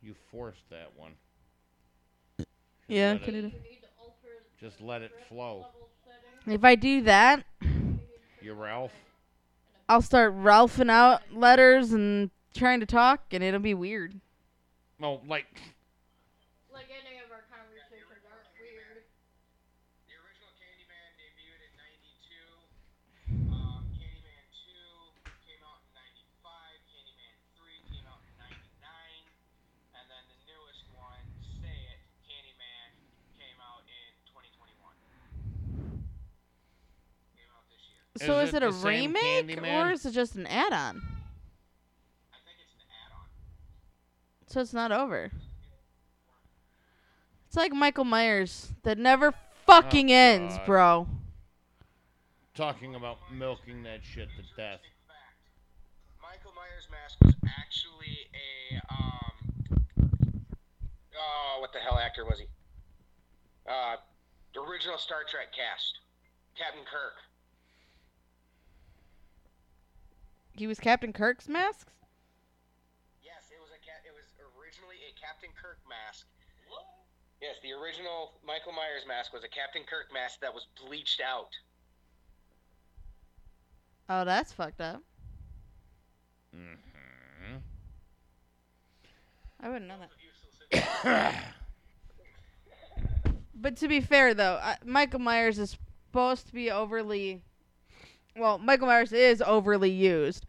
[0.02, 1.12] You forced that one.
[2.88, 5.66] Yeah, let it, it- You need to alter Just let it flow.
[6.46, 7.44] If I do that,
[8.40, 8.92] You Ralph.
[9.88, 14.14] I'll start ralphing out letters and trying to talk, and it'll be weird.
[15.02, 15.46] Oh, like
[16.72, 19.02] Like any of our conversations aren't weird.
[20.08, 23.52] The original Candyman debuted in 92.
[23.52, 24.70] Um, Candyman 2
[25.46, 26.38] came out in 95.
[26.88, 28.56] Candyman 3 came out in 99.
[29.98, 31.24] And then the newest one,
[31.60, 31.98] Say It,
[32.30, 32.88] Candyman,
[33.40, 34.70] came out in 2021.
[37.34, 38.04] Came out this year.
[38.26, 39.86] So Is is, it it, a remake Candyman?
[39.86, 40.96] or is it just an add-on?
[40.98, 43.26] I think it's an add-on.
[44.46, 45.30] So it's not over.
[47.46, 49.32] It's like Michael Myers that never
[49.66, 50.66] fucking Oh, ends, God.
[50.66, 51.08] bro.
[52.54, 54.80] talking about milking that shit to death.
[56.22, 59.82] Michael Myers' mask was actually a um
[61.16, 62.44] oh what the hell actor was he?
[63.68, 63.96] Uh
[64.54, 65.98] the original Star Trek cast.
[66.58, 67.14] Captain Kirk.
[70.60, 71.88] He was Captain Kirk's mask?
[73.24, 74.28] Yes, it was a cat it was
[74.60, 76.26] originally a Captain Kirk mask.
[77.40, 81.48] Yes, the original Michael Myers mask was a Captain Kirk mask that was bleached out.
[84.10, 85.02] Oh, that's fucked up.
[86.54, 87.56] Mm-hmm.
[89.62, 89.96] I wouldn't know
[90.70, 91.34] that.
[93.54, 97.42] But to be fair, though, uh, Michael Myers is supposed to be overly.
[98.34, 100.46] Well, Michael Myers is overly used.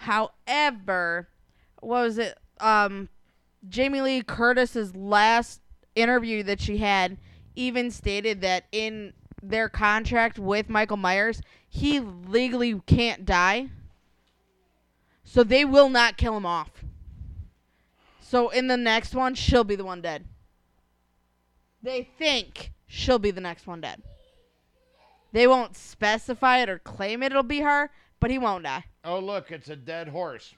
[0.00, 1.28] However,
[1.80, 2.38] what was it?
[2.58, 3.10] Um,
[3.68, 5.60] Jamie Lee Curtis's last
[5.94, 7.18] interview that she had
[7.54, 13.68] even stated that in their contract with Michael Myers, he legally can't die.
[15.22, 16.70] So they will not kill him off.
[18.22, 20.24] So in the next one, she'll be the one dead.
[21.82, 24.02] They think she'll be the next one dead.
[25.32, 28.84] They won't specify it or claim it, it'll be her, but he won't die.
[29.04, 30.54] Oh, look, it's a dead horse.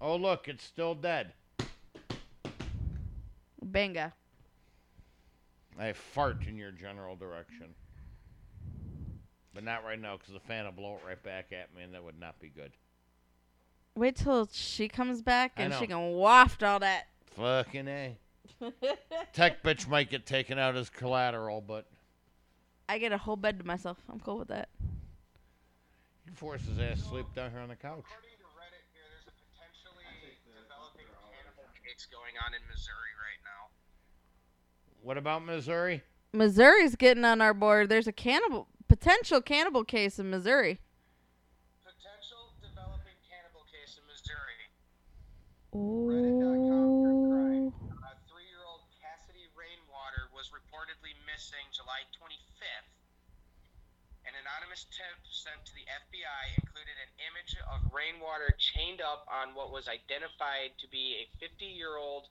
[0.00, 1.32] Oh, look, it's still dead.
[3.70, 4.12] Bingo.
[5.78, 7.74] I fart in your general direction.
[9.54, 11.94] But not right now, because the fan will blow it right back at me, and
[11.94, 12.72] that would not be good.
[13.94, 17.06] Wait till she comes back I and she can waft all that.
[17.36, 18.18] Fucking A.
[19.32, 21.86] Tech bitch might get taken out as collateral, but
[22.88, 23.96] I get a whole bed to myself.
[24.10, 24.68] I'm cool with that.
[26.26, 28.02] He forced his ass to sleep down here on the couch.
[28.02, 30.04] According to Reddit here, there's a potentially
[30.50, 33.70] developing cannibal case going on in Missouri right now.
[35.02, 36.02] What about Missouri?
[36.32, 37.88] Missouri's getting on our board.
[37.88, 40.82] There's a cannibal potential cannibal case in Missouri.
[41.86, 44.66] Potential developing cannibal case in Missouri.
[45.72, 46.10] Oh.
[47.70, 52.90] Uh, three-year-old Cassidy Rainwater was reportedly missing July 25th.
[54.26, 59.54] An anonymous tip sent to the FBI included an image of Rainwater chained up on
[59.54, 62.28] what was identified to be a 50-year-old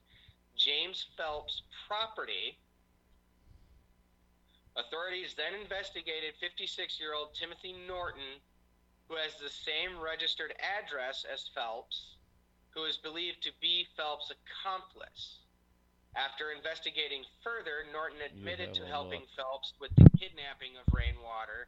[0.56, 2.60] James Phelps property.
[4.78, 8.38] Authorities then investigated 56-year-old Timothy Norton,
[9.10, 12.18] who has the same registered address as Phelps,
[12.70, 15.40] who is believed to be Phelps' accomplice.
[16.16, 19.24] After investigating further, Norton admitted to helping.
[19.36, 21.68] Phelps with the kidnapping of Rainwater.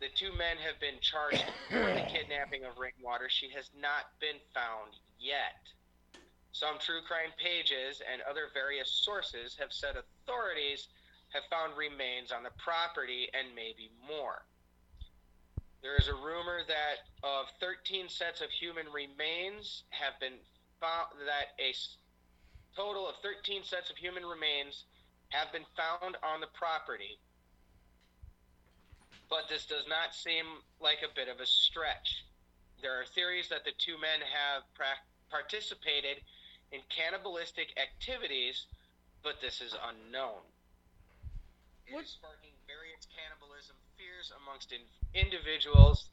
[0.00, 3.28] The two men have been charged for the kidnapping of Rainwater.
[3.28, 5.62] She has not been found yet.
[6.52, 10.88] Some true crime pages and other various sources have said authorities
[11.30, 14.46] have found remains on the property and maybe more.
[15.82, 20.38] There is a rumor that of 13 sets of human remains have been
[20.80, 21.74] found, that a
[22.74, 24.84] total of 13 sets of human remains
[25.28, 27.18] have been found on the property.
[29.34, 30.46] But this does not seem
[30.78, 32.22] like a bit of a stretch.
[32.80, 36.22] There are theories that the two men have prac participated
[36.70, 38.66] in cannibalistic activities,
[39.24, 40.38] but this is unknown.
[41.88, 46.10] It What- is sparking various cannibalism fears amongst in- individuals.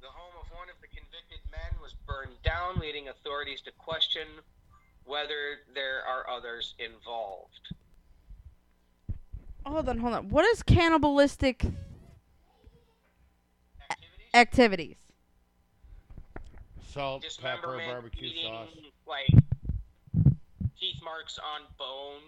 [0.00, 4.42] The home of one of the convicted men was burned down, leading authorities to question
[5.04, 7.74] whether there are others involved.
[9.66, 10.30] Hold on, hold on.
[10.30, 11.66] What is cannibalistic
[14.34, 14.96] Activities?
[14.96, 14.96] activities?
[16.90, 18.68] Salt, pepper, Dismemberment, barbecue eating, sauce.
[19.06, 19.26] like
[20.78, 22.20] teeth marks on bone.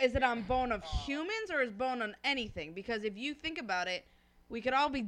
[0.00, 2.72] Is it on bone of uh, humans or is bone on anything?
[2.72, 4.04] Because if you think about it,
[4.48, 5.06] we could all be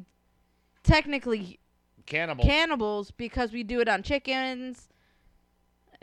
[0.82, 1.58] technically
[2.06, 2.44] Cannibal.
[2.44, 4.88] cannibals because we do it on chickens,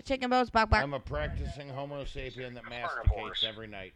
[0.03, 0.83] chicken bones, bok bok.
[0.83, 3.05] I'm a practicing Homo sapien that Carnivores.
[3.07, 3.93] masticates every night.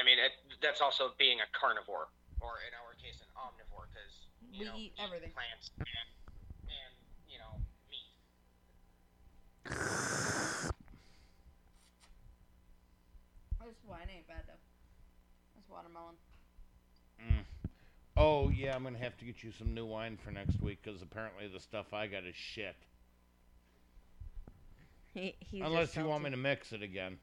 [0.00, 0.32] I mean, it,
[0.64, 2.08] that's also being a carnivore,
[2.40, 4.12] or in our case, an omnivore, because
[4.48, 5.30] you We know, eat everything.
[5.36, 6.08] plants and,
[6.64, 6.92] and
[7.28, 7.60] you know
[7.92, 8.08] meat.
[13.60, 14.58] This wine ain't bad though.
[15.54, 16.16] That's watermelon.
[17.20, 17.44] Mm.
[18.16, 21.02] Oh yeah, I'm gonna have to get you some new wine for next week because
[21.02, 22.74] apparently the stuff I got is shit.
[25.12, 27.18] He, he's Unless you want me to mix it again.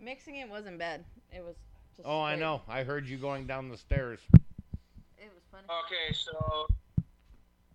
[0.00, 1.04] Mixing it wasn't bad.
[1.32, 1.56] It was.
[1.96, 2.40] Just Oh, I straight.
[2.40, 2.62] know.
[2.68, 4.20] I heard you going down the stairs.
[5.18, 5.66] It was funny.
[5.86, 6.68] Okay, so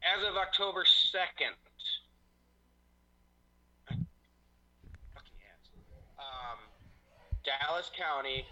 [0.02, 1.56] as of October second.
[6.18, 6.60] Um,
[7.44, 8.46] Dallas County.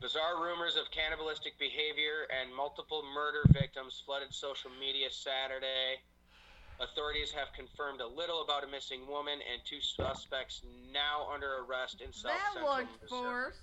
[0.00, 6.02] Bizarre rumors of cannibalistic behavior and multiple murder victims flooded social media Saturday.
[6.80, 10.62] Authorities have confirmed a little about a missing woman and two suspects
[10.92, 13.20] now under arrest in South that Central looked Missouri.
[13.22, 13.60] forced.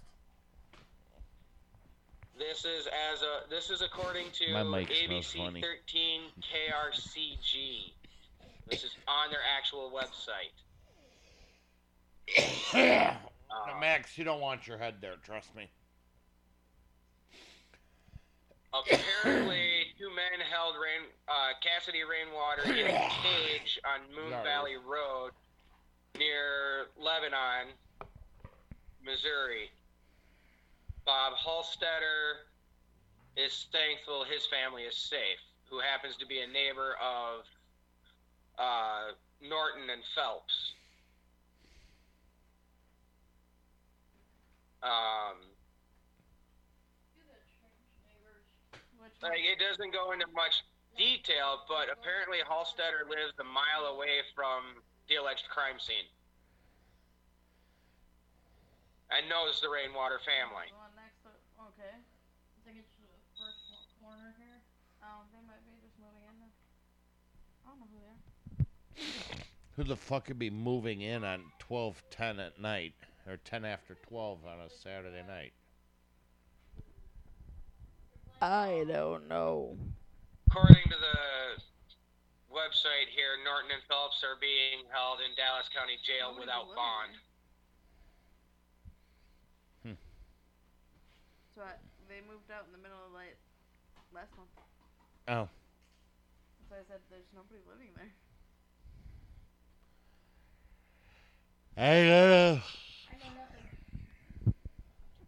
[2.39, 5.61] This is as a this is according to My mic smells ABC funny.
[5.61, 7.91] 13 KRCG.
[8.69, 10.55] This is on their actual website.
[13.51, 15.15] Uh, Max, you don't want your head there.
[15.25, 15.69] Trust me.
[18.73, 24.43] Apparently, two men held rain, uh, Cassidy Rainwater in a cage on Moon Sorry.
[24.43, 25.31] Valley Road
[26.17, 27.73] near Lebanon,
[29.03, 29.71] Missouri.
[31.05, 32.45] Bob Halstetter
[33.35, 37.45] is thankful his family is safe, who happens to be a neighbor of
[38.59, 39.11] uh,
[39.41, 40.73] Norton and Phelps.
[44.83, 45.37] Um,
[49.21, 50.61] like, it doesn't go into much
[50.97, 56.07] detail, but apparently Halstetter lives a mile away from the alleged crime scene
[59.11, 60.71] and knows the Rainwater family.
[60.71, 61.31] The one next to,
[61.75, 61.95] okay.
[61.95, 64.59] I think it's the first corner here.
[65.03, 66.53] Oh, they might be just moving in then.
[67.65, 68.21] I don't know who they are.
[69.75, 72.93] Who the fuck could be moving in on twelve ten at night
[73.27, 75.53] or ten after twelve on a Saturday night?
[78.41, 79.77] I don't know.
[80.49, 81.61] According to the
[82.49, 86.75] website here, Norton and Phelps are being held in Dallas County Jail Nobody's without living
[86.75, 87.11] bond.
[89.85, 89.97] Hmm.
[91.53, 91.77] So I,
[92.09, 93.37] they moved out in the middle of like
[94.09, 94.49] last month.
[95.29, 95.47] Oh,
[96.67, 98.09] So I said there's nobody living there.
[101.77, 102.61] I don't know.
[103.05, 104.53] I know nothing.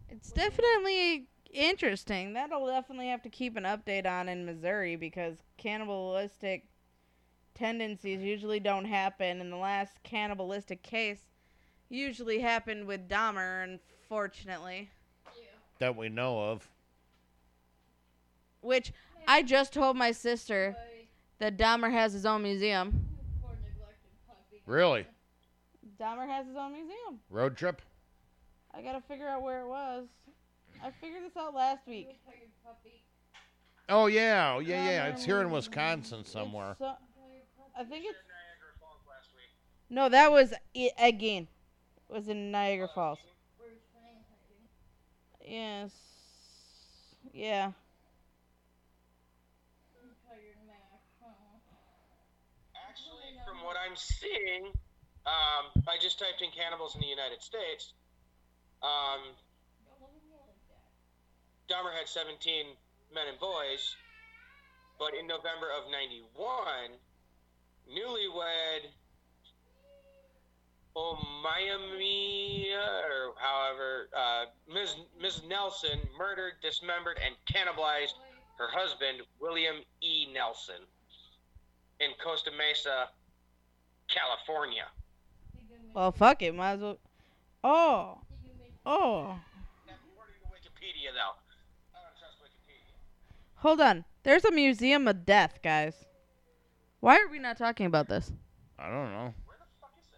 [0.10, 2.34] It's definitely interesting.
[2.34, 6.68] That'll definitely have to keep an update on in Missouri because cannibalistic
[7.56, 9.40] tendencies usually don't happen.
[9.42, 11.22] And the last cannibalistic case
[11.90, 14.90] usually happened with Dahmer, unfortunately.
[15.80, 16.68] That we know of.
[18.62, 18.94] Which
[19.28, 20.76] I just told my sister
[21.40, 23.06] that Dahmer has his own museum.
[23.42, 24.62] poor neglected puppy.
[24.66, 25.06] Really?
[26.00, 27.20] Dahmer has his own museum.
[27.30, 27.82] Road trip?
[28.74, 30.08] I gotta figure out where it was.
[30.84, 32.08] I figured this out last week.
[32.08, 33.04] Little tired puppy.
[33.90, 35.06] Oh yeah, oh, yeah, yeah.
[35.08, 36.76] Dahmer It's here in Wisconsin somewhere.
[36.78, 36.94] so-
[37.76, 39.50] I think it's Niagara Falls last week.
[39.90, 40.08] no.
[40.10, 41.48] That was it again.
[42.10, 43.18] It Was in Niagara Falls.
[43.58, 45.52] Where's Fang hiding?
[45.52, 45.92] Yes.
[47.34, 47.72] Yeah.
[50.28, 51.02] Tired Mac.
[51.20, 51.34] Huh.
[52.90, 54.66] Actually, from what I'm seeing,
[55.26, 57.94] um, I just typed in cannibals in the United States.
[58.84, 59.34] Um,
[59.90, 60.94] Don't let him yell like that.
[61.70, 62.66] Dahmer had 17
[63.14, 63.96] men and boys,
[65.00, 66.92] but in November of 91,
[67.90, 68.90] newlywed
[70.96, 74.96] Omayami, or however, uh, Ms.
[75.20, 75.42] Ms.
[75.48, 78.14] Nelson murdered, dismembered, and cannibalized
[78.60, 80.28] her husband, William E.
[80.32, 80.86] Nelson,
[82.00, 83.10] in Costa Mesa,
[84.08, 84.86] California.
[85.96, 86.54] Well, fuck it.
[86.54, 87.00] Might as well.
[87.64, 88.22] Oh.
[88.42, 89.40] he gonna make- Oh.
[89.88, 91.34] According to Wikipedia, though.
[91.96, 92.94] I don't trust Wikipedia.
[93.64, 94.04] Hold on.
[94.24, 95.94] There's a museum of death, guys.
[97.00, 98.30] Why are we not talking about this?
[98.78, 99.34] I don't know.
[99.46, 100.10] Where the fuck is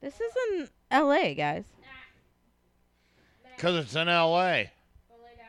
[0.00, 0.20] this?
[0.20, 1.64] This is in L.A., guys.
[3.58, 4.70] Cause it's in L.A.
[5.08, 5.48] Go lay down.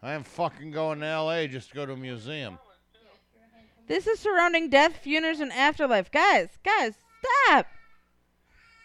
[0.00, 1.48] I am fucking going to L.A.
[1.48, 2.56] just to go to a museum.
[2.92, 6.12] Yes, your hand come This is surrounding death, funerals, and afterlife.
[6.12, 6.94] Guys, guys,
[7.48, 7.66] stop.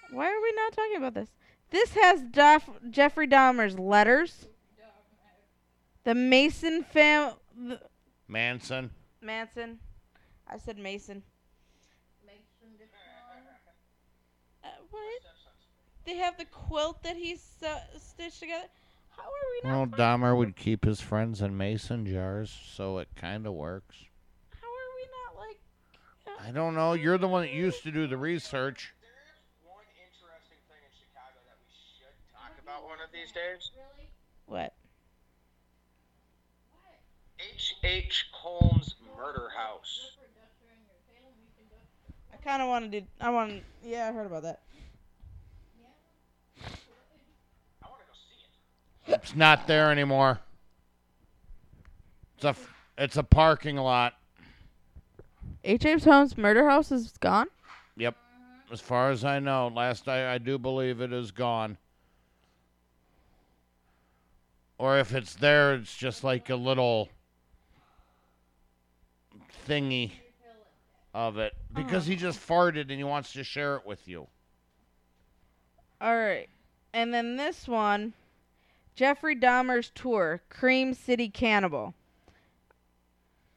[0.09, 1.29] Why are we not talking about this?
[1.69, 4.47] This has Duff, Jeffrey Dahmer's letters.
[6.05, 6.15] Dog Mac.
[6.15, 7.33] The Mason fam.
[7.57, 7.79] The,
[8.27, 8.89] Manson.
[9.21, 9.79] Manson.
[10.47, 11.23] I said Mason.
[12.25, 12.91] Makes some different
[14.63, 15.21] Uh, what?
[16.05, 17.67] They have the quilt that he su-
[17.99, 18.67] stitched together.
[19.15, 19.27] How are
[19.63, 19.77] we not?
[19.91, 23.97] Well, Dahmer would keep his friends in mason jars, so it kind of works.
[24.59, 25.59] How are we not like?
[26.27, 26.93] uh, I don't know.
[26.93, 28.93] You're the one that used to do the research.
[29.01, 33.31] There is one interesting thing in Chicago that we should talk about one of these
[33.31, 33.69] days.
[33.75, 34.09] Really?
[34.47, 34.73] What?
[37.41, 37.53] What?
[37.53, 37.75] H.
[37.83, 38.27] H.
[38.31, 40.11] Holmes Murder House.
[40.15, 42.33] Go for a duster in your tail and we can duck.
[42.33, 43.25] I kind of wanted to.
[43.25, 43.63] I want.
[43.83, 44.59] Yeah, I heard about that.
[45.79, 46.67] Yeah.
[47.83, 49.15] I want to go see it.
[49.15, 50.39] It's not there anymore.
[52.35, 52.55] It's a
[52.97, 54.13] it's a parking lot.
[55.63, 55.85] H.
[55.85, 56.03] H.
[56.03, 57.47] Holmes murder house is gone.
[57.97, 58.15] Yep.
[58.71, 61.77] As far as I know, last I I do believe it is gone.
[64.77, 67.09] Or if it's there, it's just like a little
[69.71, 70.11] thingy
[71.13, 74.27] of it because he just farted and he wants to share it with you.
[76.01, 76.49] All right,
[76.93, 78.13] and then this one,
[78.95, 81.93] Jeffrey Dahmer's tour, Cream City Cannibal.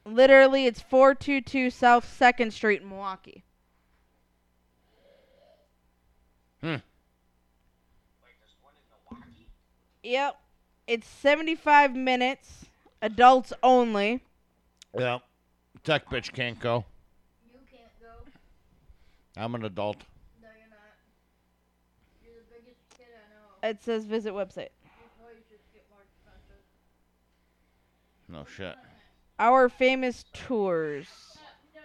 [0.05, 3.43] Literally, it's 422 South 2nd Street in Milwaukee.
[6.61, 6.77] Hmm.
[10.03, 10.37] Yep.
[10.87, 12.67] It's 75 minutes,
[13.01, 14.21] adults only.
[14.97, 15.21] Yeah.
[15.85, 16.85] Tech bitch can't go.
[17.53, 18.31] You can't go.
[19.37, 19.99] I'm an adult.
[20.41, 20.79] No, you're not.
[22.25, 23.69] You're the biggest kid I know.
[23.71, 24.73] It says visit website.
[24.73, 26.65] Your toys just get more expensive.
[28.29, 28.77] No shit.
[29.39, 31.07] Our famous tours.
[31.75, 31.81] No.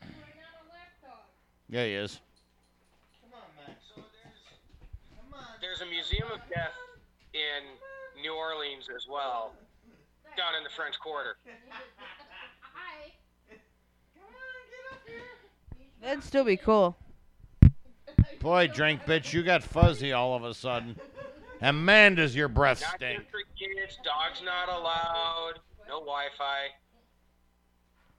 [0.00, 1.28] You are not a lapdog.
[1.68, 2.20] Yeah, he is.
[3.20, 3.78] Come on, Max.
[3.94, 4.40] So there's
[5.20, 5.60] Come on.
[5.60, 6.72] there's a museum of death
[7.34, 9.52] in New Orleans as well,
[10.36, 11.36] down in the French Quarter.
[12.62, 13.10] Hi.
[14.14, 15.26] Come on, get up here.
[16.02, 16.96] That'd still be cool.
[18.40, 20.96] Boy, drink bitch, you got fuzzy all of a sudden.
[21.60, 23.30] And man, does your breath Not stink.
[23.30, 23.98] for kids.
[24.04, 25.60] Dogs not allowed.
[25.88, 26.66] No Wi-Fi.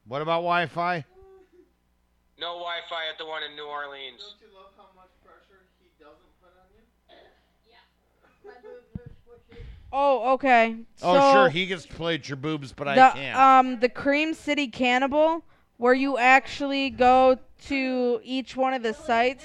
[0.08, 1.04] What about Wi-Fi?
[2.40, 4.36] No Wi-Fi at the one in New Orleans.
[4.40, 8.46] Don't you love how much pressure he doesn't put on you?
[8.46, 9.60] My boobs are squishy.
[9.92, 10.78] Oh, okay.
[11.02, 13.38] Oh, So, sure, he gets to play at your boobs, but I can't.
[13.38, 15.44] Um, the Cream City Cannibal,
[15.84, 19.44] where you actually go to each one of the sites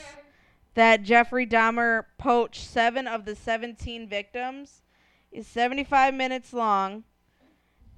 [0.74, 4.82] that Jeffrey Dahmer poached seven of the 17 victims,
[5.32, 7.02] is 75 minutes long.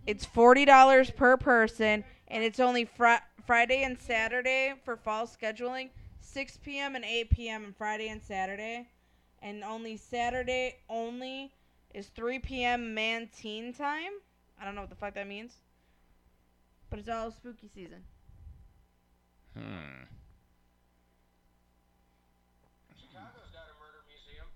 [0.07, 5.91] It's $40 per person, and it's only fri- Friday and Saturday for fall scheduling,
[6.23, 6.97] 6 p.m.
[6.97, 7.67] and 8 p.m.
[7.67, 8.89] on Friday and Saturday.
[9.43, 11.53] And only Saturday only
[11.93, 12.95] is 3 p.m.
[12.95, 14.13] man teen time.
[14.59, 15.57] I don't know what the fuck that means.
[16.89, 18.03] But it's all spooky season.
[19.55, 20.05] Hmm.
[22.97, 24.47] Chicago's got a murder museum.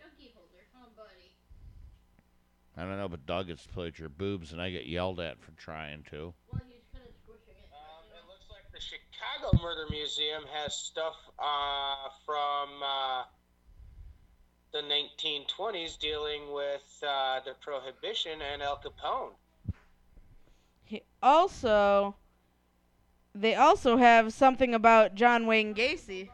[0.00, 1.36] Doggy holder, huh, buddy?
[2.76, 5.20] I don't know, but dog gets to play at your boobs, and I get yelled
[5.20, 6.34] at for trying to.
[6.50, 7.70] Well, he's kind of squishing it.
[7.70, 8.80] Um, it looks like the
[9.22, 13.22] Chicago Murder Museum has stuff uh, from uh,
[14.72, 19.32] the 1920s dealing with uh, the Prohibition and Al Capone.
[20.84, 22.16] He also,
[23.34, 26.28] they also have something about John Wayne Gacy.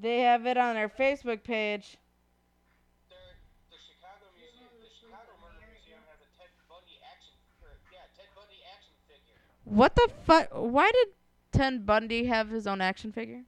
[0.00, 1.98] They have it on their Facebook page.
[3.08, 3.18] There,
[3.70, 8.26] the Chicago Museum, the Chicago Murder Museum has a Ted Bundy action, or, yeah, Ted
[8.34, 9.38] Bundy action figure.
[9.66, 10.48] What the fuck?
[10.52, 11.08] Why did
[11.50, 13.42] Ted Bundy have his own action figure?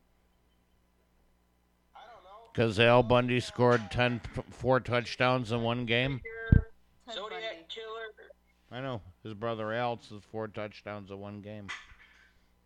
[1.94, 2.50] I don't know.
[2.52, 6.20] Because Al Bundy scored 10, f- four touchdowns in one game.
[6.52, 7.64] Ted Zodiac Bundy.
[7.68, 8.26] Killer.
[8.72, 9.00] I know.
[9.22, 11.68] His brother Al says four touchdowns in one game.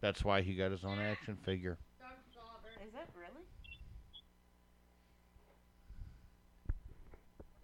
[0.01, 1.77] That's why he got his own action figure.
[2.85, 3.45] Is that really?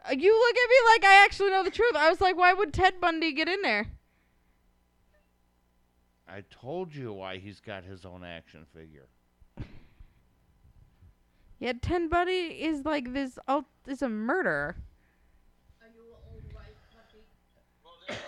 [0.06, 1.96] Uh, You look at me like I actually know the truth.
[1.96, 3.86] I was like, why would Ted Bundy get in there?
[6.28, 9.06] I told you why he's got his own action figure.
[11.58, 13.38] Yeah, Ten Buddy is like this.
[13.48, 14.76] Oh, is a murderer.
[15.80, 17.24] Are you an old white puppy?
[17.82, 18.22] Well, this is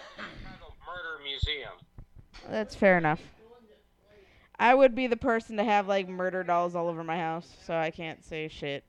[0.58, 1.72] the Murder Museum.
[2.50, 3.20] That's fair enough.
[4.58, 7.74] I would be the person to have like murder dolls all over my house, so
[7.74, 8.84] I can't say shit.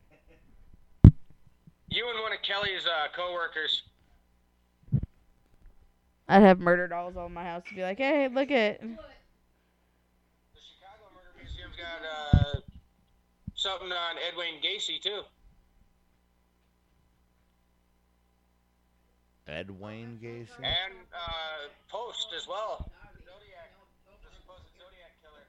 [1.90, 3.84] You and one of Kelly's uh, coworkers.
[6.32, 8.80] I'd have murder dolls all in my house to be like, hey, look at.
[8.80, 8.96] The Chicago
[11.14, 12.62] Murder Museum's got uh,
[13.54, 15.24] something on Ed Wayne Gacy too.
[19.46, 20.48] Ed Wayne Gacy?
[20.60, 22.90] And uh, Post as well.
[23.26, 23.74] Zodiac.
[24.24, 25.44] The supposed Zodiac killer.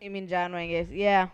[0.00, 0.96] You mean John Wayne Gacy?
[0.98, 1.28] Yeah.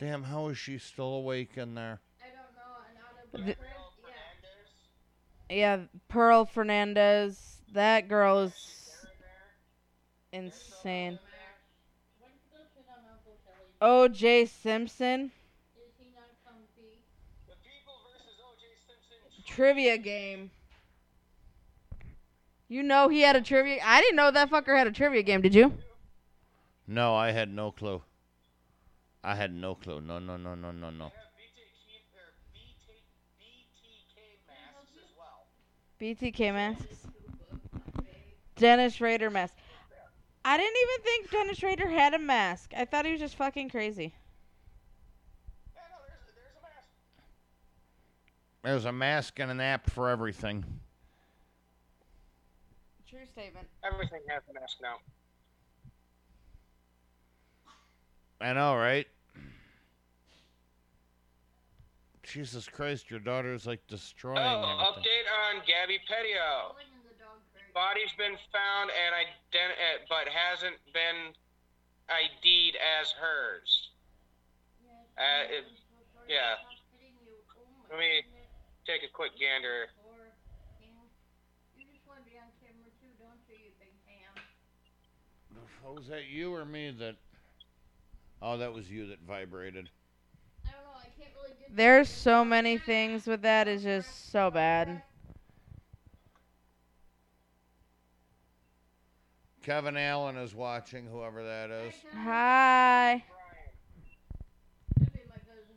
[0.00, 2.00] Damn, how is she still awake in there?
[2.20, 2.74] I don't know.
[2.90, 3.92] And out of The- the Earl
[5.50, 5.78] yeah.
[6.08, 7.56] Pearl Fernandez.
[7.72, 8.90] That girl is
[10.32, 11.18] insane.
[13.80, 14.46] O.J.
[14.46, 15.30] Simpson.
[19.56, 20.50] trivia game.
[22.68, 23.80] You know he had a trivia.
[23.82, 25.40] I didn't know that fucker had a trivia game.
[25.40, 25.72] Did you?
[26.86, 28.02] No, I had no clue.
[29.24, 30.00] I had no clue.
[30.00, 31.10] No, no, no, no, no, no.
[31.10, 33.02] They have BTK, or BT,
[33.40, 35.46] BTK masks as well.
[36.00, 37.06] BTK masks.
[38.56, 39.54] Dennis Rader mask.
[40.44, 42.72] I didn't even think Dennis Rader had a mask.
[42.76, 44.14] I thought he was just fucking crazy.
[45.74, 46.88] Yeah, no, there's, there's a mask.
[48.62, 50.64] There's a mask and an app for everything.
[53.08, 53.66] True statement.
[53.84, 54.96] Everything has a mask now.
[58.40, 59.06] I know, right?
[62.26, 65.02] Jesus Christ, your daughter's like destroying Oh, everything.
[65.04, 66.74] update on Gabby Petito.
[66.74, 67.72] Going in the dog crate.
[67.72, 71.32] Body's been found and ident- uh, but hasn't been
[72.10, 73.90] ID'd as hers.
[75.16, 75.64] Uh, it-
[76.28, 76.56] yeah.
[76.56, 77.38] for not hitting you.
[77.90, 78.24] Let me-.
[78.86, 79.88] Take a quick gander.
[80.02, 80.14] Poor
[80.78, 80.94] thing.
[81.76, 84.34] You just want to be on camera too, don't you, you big ham?
[85.94, 87.16] Was that you or me that?
[88.42, 89.88] Oh, that was you that vibrated.
[90.66, 91.04] I don't know, I can't really get
[91.70, 93.68] There's so many things with that.
[93.68, 95.02] Is just so bad.
[99.62, 101.94] Kevin Allen is watching, whoever that is.
[102.14, 103.24] Hi.
[104.98, 105.74] Could be my cousin.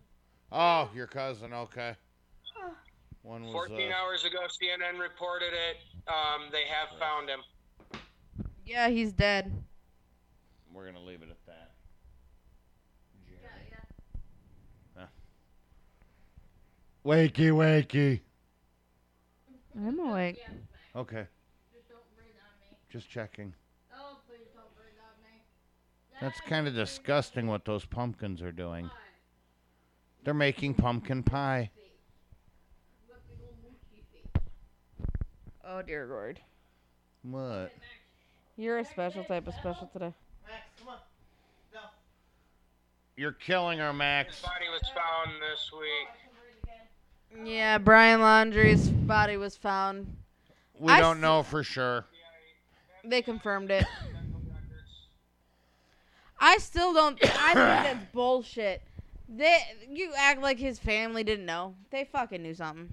[0.52, 1.54] Oh, your cousin.
[1.54, 1.96] Okay.
[3.24, 3.52] One was.
[3.52, 5.78] 14 Uh, hours ago, CNN reported it.
[6.08, 7.42] Um, they have found him.
[8.66, 9.52] Yeah, he's dead.
[10.72, 11.72] we're gonna leave it at that.
[13.30, 13.50] Yeah,
[14.96, 15.06] yeah.
[17.10, 18.20] Wakey, wakey.
[19.76, 20.46] I'm awake.
[20.96, 21.26] Okay,
[21.74, 22.78] just don't breathe on me.
[22.92, 23.52] just checking.
[23.92, 25.42] Oh, please don't breathe on me.
[26.22, 28.92] That's kind of disgusting what those pumpkins are doing.
[30.24, 31.72] They're making pumpkin pie.
[33.08, 34.44] What big old moochy feet.
[35.66, 36.40] Oh dear lord.
[37.24, 37.72] What?
[38.56, 40.14] You're a special type of special today.
[40.48, 40.98] Max, come on.
[41.74, 41.80] No.
[43.18, 44.42] You're killing her, His Max.
[44.44, 46.08] body was found this week.
[46.08, 46.86] I can breathe again.
[47.44, 50.16] Yeah, Brian Laundrie's body was found.
[50.78, 52.06] We I don't s- know for sure.
[53.04, 53.86] They confirmed it.
[56.40, 57.18] I still don't.
[57.24, 58.82] I think that's bullshit.
[59.28, 59.58] They,
[59.90, 61.76] you act like his family didn't know.
[61.92, 62.90] They fucking knew something.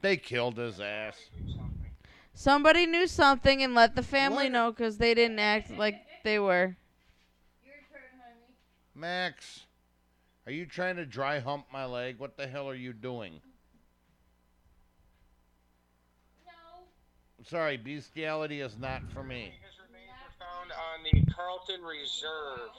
[0.00, 1.16] They killed his ass.
[2.34, 4.52] Somebody knew something and let the family What?
[4.52, 6.76] know because they didn't act like they were.
[7.64, 8.54] Your turn, honey.
[8.94, 9.64] Max,
[10.46, 12.18] are you trying to dry hump my leg?
[12.18, 13.40] What the hell are you doing?
[16.46, 16.52] No.
[17.38, 19.52] I'm sorry, bestiality is not for me.
[19.62, 22.70] His remains were found on the Carlton Reserve,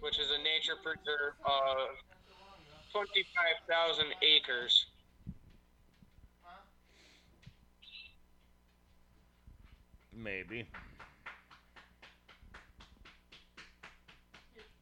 [0.00, 1.88] which is a nature preserve of
[2.92, 4.86] 25,000 acres.
[10.16, 10.66] Maybe.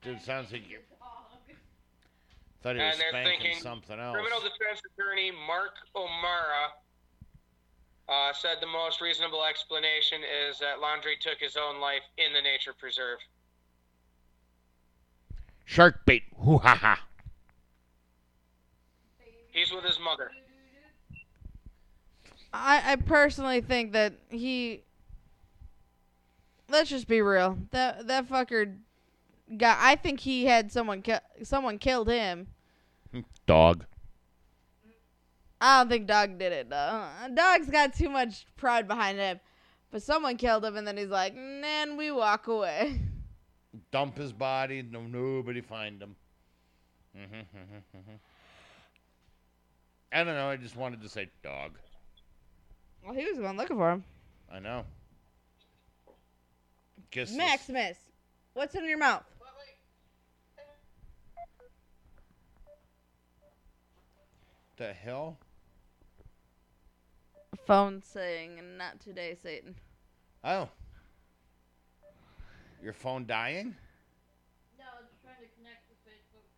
[0.02, 0.78] Dude, sounds like you
[2.62, 4.14] thought he was And they're spanking thinking something else.
[4.14, 6.70] Criminal defense attorney Mark O'Mara
[8.08, 12.40] uh, said the most reasonable explanation is that Laundrie took his own life in the
[12.40, 13.18] nature preserve.
[15.64, 16.24] Shark bait.
[16.36, 17.00] Hoo ha ha.
[19.52, 20.30] He's with his mother.
[22.52, 24.82] I, I personally think that he.
[26.68, 27.58] Let's just be real.
[27.70, 28.76] That that fucker
[29.56, 29.78] got.
[29.80, 31.02] I think he had someone.
[31.02, 32.48] Ki- someone killed him.
[33.46, 33.84] Dog.
[35.60, 37.06] I don't think Dog did it though.
[37.34, 39.40] Dog's got too much pride behind him.
[39.90, 42.98] But someone killed him, and then he's like, and then we walk away.
[43.90, 44.82] Dump his body.
[44.82, 46.16] No, nobody find him.
[47.16, 48.18] Mhm, mhm, mhm.
[50.12, 50.48] I don't know.
[50.48, 51.78] I just wanted to say dog.
[53.04, 54.04] Well, he was the one looking for him.
[54.50, 54.84] I know.
[57.10, 57.36] Kisses.
[57.36, 57.98] Maximus,
[58.54, 59.24] what's in your mouth?
[64.76, 65.38] The hell?
[67.66, 69.76] Phone saying, "Not today, Satan."
[70.42, 70.68] Oh.
[72.82, 73.76] Your phone dying?
[74.78, 76.48] No, it's trying to connect to Facebook.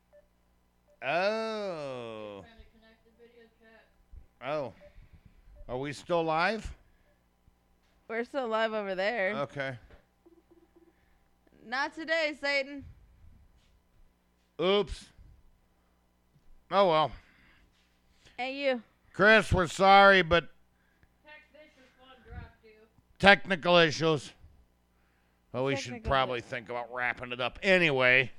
[1.06, 2.40] Oh.
[2.42, 3.86] Trying to connect the video chat.
[4.42, 4.72] Oh.
[5.68, 6.74] Are we still live?
[8.08, 9.34] We're still live over there.
[9.34, 9.76] Okay.
[11.66, 12.84] Not today, Satan.
[14.60, 15.08] Oops.
[16.70, 17.10] Oh well.
[18.36, 18.82] Hey, you.
[19.12, 20.48] Chris, we're sorry, but
[21.24, 22.70] Tech Vicious one dropped you.
[23.18, 24.32] technical issues.
[25.52, 28.32] Well, we should probably think about wrapping it up anyway.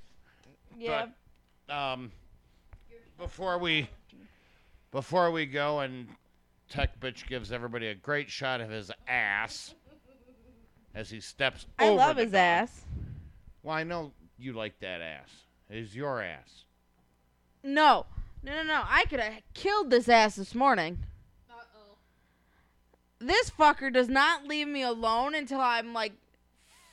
[0.77, 1.07] Yeah.
[1.69, 2.11] Um,
[3.17, 3.89] before we
[4.91, 6.07] before we go and
[6.69, 9.73] Tech Bitch gives everybody a great shot of his ass
[10.93, 12.39] as he steps I over I love his dog.
[12.39, 12.81] ass.
[13.63, 15.29] Well, I know you like that ass.
[15.69, 16.65] It's your ass.
[17.63, 18.05] No.
[18.45, 18.83] No, no, no.
[18.87, 20.99] I could have killed this ass this morning.
[21.49, 21.97] Uh oh.
[23.19, 26.13] This fucker does not leave me alone until I'm like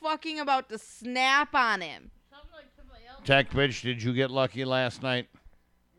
[0.01, 2.09] fucking about to snap on him.
[2.29, 2.65] Sounds like.
[3.25, 5.27] Tech Bitch, did you get lucky last night?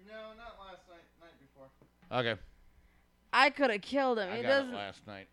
[0.06, 1.00] No, not last night.
[1.22, 2.18] Night before.
[2.18, 2.38] Okay,
[3.32, 4.28] I could have killed him.
[4.30, 4.74] I He got doesn't.
[4.74, 5.26] it last night.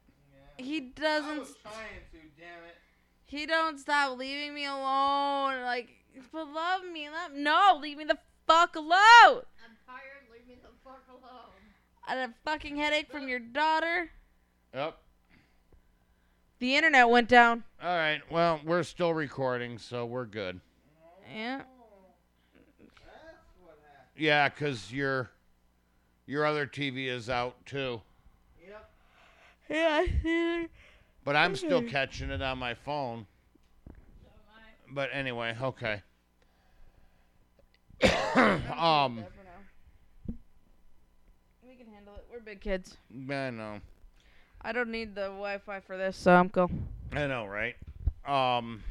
[0.57, 0.63] Yeah.
[0.65, 1.29] He doesn't.
[1.29, 1.75] I was trying
[2.13, 2.77] to, damn it.
[3.25, 5.63] He don't stop leaving me alone.
[5.63, 5.89] Like,
[6.31, 7.09] but love me.
[7.09, 8.17] Love, no, leave me the
[8.47, 8.89] fuck alone.
[8.93, 10.23] I'm tired.
[10.31, 10.77] Leave me the fuck alone.
[12.07, 14.09] I had a fucking headache from your daughter.
[14.73, 14.97] Yep.
[16.59, 17.63] The internet went down.
[17.81, 18.21] All right.
[18.29, 20.59] Well, we're still recording, so we're good.
[21.33, 21.57] Yeah.
[21.57, 21.65] That's
[23.61, 24.09] what happened.
[24.15, 25.31] Yeah, 'cause your
[26.25, 28.01] your other TV is out too.
[28.67, 28.89] Yep.
[29.69, 30.65] Yeah.
[31.23, 33.27] But I'm still catching it on my phone.
[33.87, 34.93] So am I.
[34.93, 36.01] But anyway, okay.
[38.75, 39.23] um,
[41.63, 42.25] We can handle it.
[42.27, 42.97] We're big kids.
[43.29, 43.79] I know,
[44.61, 46.69] I don't need the Wi-Fi for this, so I'm cool.
[47.13, 47.75] I know, right?
[48.25, 48.83] Um,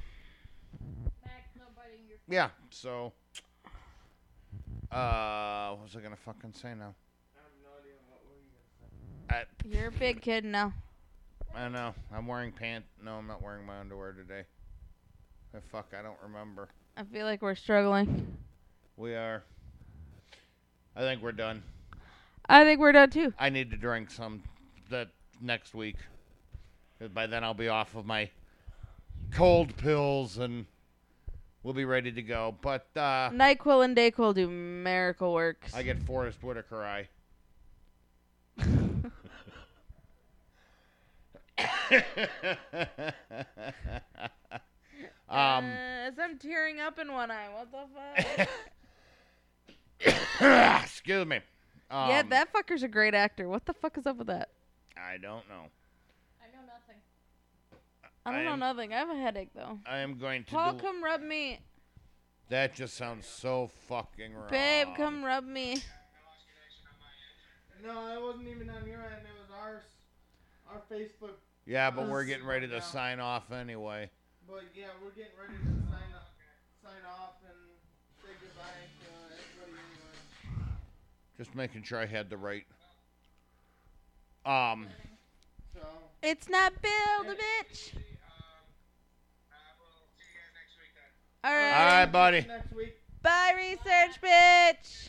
[1.24, 2.18] Max, no biting your.
[2.28, 2.48] yeah.
[2.70, 3.12] So,
[4.90, 6.94] uh, what was I gonna fucking say now?
[7.36, 8.50] I have no idea what were you
[9.28, 9.76] gonna say.
[9.76, 10.72] I, You're a big kid now.
[11.54, 11.94] I know.
[12.12, 12.84] I'm wearing pant.
[13.02, 14.42] No, I'm not wearing my underwear today.
[15.54, 16.68] Oh, fuck, I don't remember.
[16.96, 18.36] I feel like we're struggling.
[18.96, 19.42] We are.
[20.94, 21.62] I think we're done.
[22.50, 23.32] I think we're done too.
[23.38, 24.42] I need to drink some
[24.90, 25.08] that
[25.40, 25.96] next week.
[26.98, 28.28] 'Cause By then I'll be off of my
[29.30, 30.66] cold pills and
[31.62, 32.56] we'll be ready to go.
[32.60, 35.72] But uh, Nyquil and Dayquil do miracle works.
[35.74, 37.08] I get Forest Whitaker eye.
[45.28, 47.48] um, Yes, I'm tearing up in one eye.
[47.52, 47.86] What the
[50.04, 50.80] fuck?
[50.84, 51.40] excuse me.
[51.90, 53.48] Um, yeah, that fucker's a great actor.
[53.48, 54.50] What the fuck is up with that?
[54.96, 55.66] I don't know.
[56.40, 57.00] I know nothing.
[58.24, 58.92] I don't I know am- nothing.
[58.92, 59.78] I have a headache though.
[59.86, 60.50] I am going to.
[60.50, 61.58] Paul, do- come rub me.
[62.48, 64.50] that just sounds so fucking wrong.
[64.50, 65.78] Babe, come rub me.
[67.82, 69.24] No, it wasn't even on your end.
[69.24, 69.82] It was ours.
[70.70, 71.36] Our Facebook.
[71.66, 72.80] Yeah, but we're getting ready to now.
[72.80, 74.10] sign off anyway.
[74.46, 76.28] But yeah, we're getting ready to sign up,
[76.82, 77.39] sign off
[81.40, 82.66] Just making sure I had the right.
[84.44, 84.88] Um.
[85.72, 85.80] So.
[86.22, 87.92] It's not Bill the bitch.
[91.42, 92.00] All All right.
[92.00, 92.44] right, buddy.
[92.46, 92.94] Next week.
[93.22, 95.08] Bye, research bitch.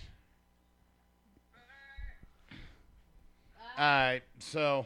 [3.77, 4.21] All right.
[4.39, 4.85] So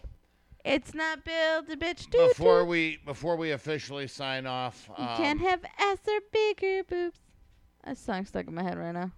[0.64, 2.10] It's not Bill the bitch.
[2.10, 2.70] Doo before doo.
[2.70, 7.20] we before we officially sign off, You um, can't have ass or bigger boobs.
[7.84, 9.12] That song stuck in my head right now.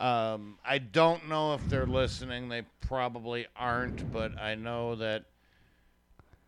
[0.00, 2.48] Um, I don't know if they're listening.
[2.48, 5.24] They probably aren't, but I know that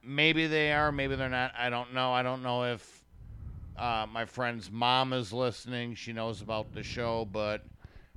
[0.03, 1.53] maybe they are, maybe they're not.
[1.57, 2.12] I don't know.
[2.12, 3.05] I don't know if
[3.77, 5.95] uh, my friend's mom is listening.
[5.95, 7.62] She knows about the show, but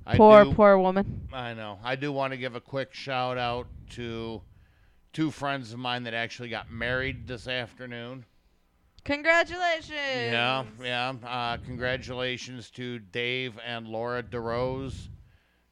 [0.06, 1.28] I poor, do, poor woman.
[1.32, 1.78] I know.
[1.82, 4.42] I do want to give a quick shout out to
[5.12, 8.24] two friends of mine that actually got married this afternoon.
[9.04, 9.90] Congratulations.
[9.90, 11.12] Yeah, yeah.
[11.24, 15.08] Uh, congratulations to Dave and Laura DeRose.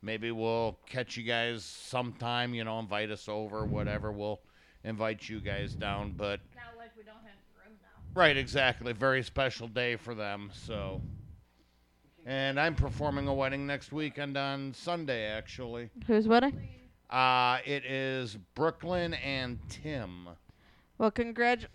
[0.03, 2.55] Maybe we'll catch you guys sometime.
[2.55, 4.11] You know, invite us over, whatever.
[4.13, 4.41] We'll
[4.85, 6.13] invite you guys down.
[6.17, 7.37] But Not like we don't have
[7.67, 8.21] room now.
[8.21, 8.93] right, exactly.
[8.93, 10.51] Very special day for them.
[10.55, 11.03] So,
[12.25, 15.91] and I'm performing a wedding next weekend on Sunday, actually.
[16.07, 16.59] Whose wedding?
[17.11, 20.29] Uh, it is Brooklyn and Tim.
[20.97, 21.67] Well, congrat.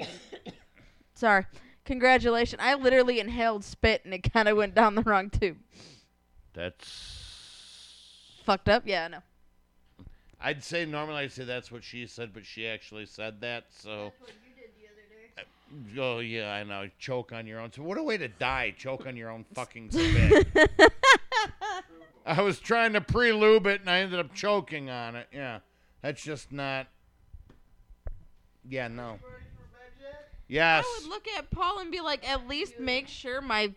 [1.14, 1.46] Sorry.
[1.84, 2.60] Congratulations.
[2.62, 5.56] I literally inhaled spit and it kind of went down the wrong tube.
[6.52, 7.30] That's
[8.44, 8.82] Fucked up?
[8.86, 9.22] Yeah, I know.
[10.40, 13.66] I'd say normally I'd say that's what she said, but she actually said that.
[13.70, 16.00] So, That's what you did the other day.
[16.00, 16.88] Uh, oh yeah, I know.
[16.98, 17.72] Choke on your own.
[17.72, 18.74] So what a way to die!
[18.76, 20.48] Choke on your own fucking spit.
[22.26, 25.28] I was trying to pre-lube it and I ended up choking on it.
[25.32, 25.60] Yeah,
[26.00, 26.86] that's just not.
[28.68, 29.02] Yeah, no.
[29.02, 30.28] Ready for bed yet?
[30.48, 30.84] Yes.
[30.86, 33.72] I would look at Paul and be like, at least make sure my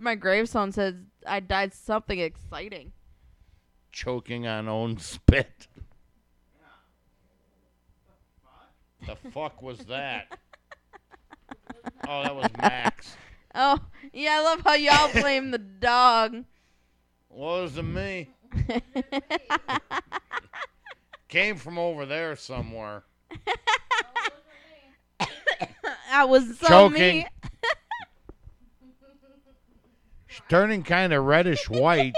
[0.00, 0.94] my gravestone says
[1.26, 2.92] I died something exciting.
[3.92, 5.68] Choking on own spit.
[9.06, 10.38] The fuck was that?
[12.06, 13.16] Oh, that was Max.
[13.54, 13.78] Oh,
[14.12, 16.44] yeah, I love how y'all blame the dog.
[17.28, 18.28] Wasn't me.
[21.28, 23.04] Came from over there somewhere.
[26.12, 27.18] I was so Choking.
[27.18, 27.26] me.
[30.30, 32.14] She's turning kind of reddish white.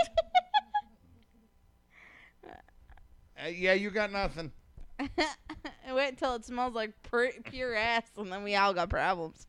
[2.45, 4.53] Uh, yeah, you got nothing.
[5.01, 9.47] Wait until it smells like pur- pure ass, and then we all got problems.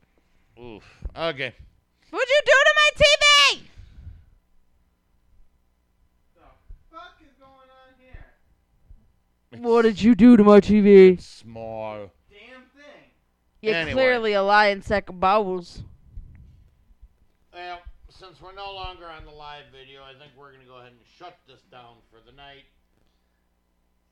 [0.60, 0.84] Oof.
[1.16, 1.54] Okay.
[2.10, 3.62] What'd you do to my TV?
[6.92, 9.62] fuck is going on here?
[9.70, 11.20] What did you do to my TV?
[11.22, 12.12] Small.
[12.30, 13.12] Damn thing.
[13.62, 13.94] You're Anyway.
[13.94, 15.84] clearly a lying sack of bowels.
[17.54, 17.80] Well,
[18.20, 20.92] since we're no longer on the live video, I think we're going to go ahead
[20.92, 22.66] and shut this down for the night.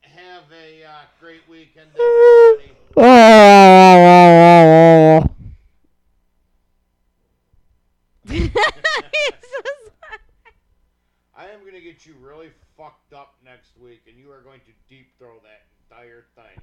[0.02, 2.72] Have a uh, great weekend, everybody.
[11.38, 14.62] I am going to get you really fucked up next week, and you are going
[14.62, 16.60] to deep throw that entire thing.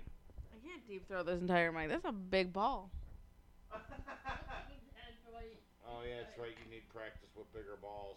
[0.53, 1.89] I can't deep throw this entire mic.
[1.89, 2.91] That's a big ball.
[5.89, 6.51] Oh, yeah, that's right.
[6.65, 8.17] You need practice with bigger balls.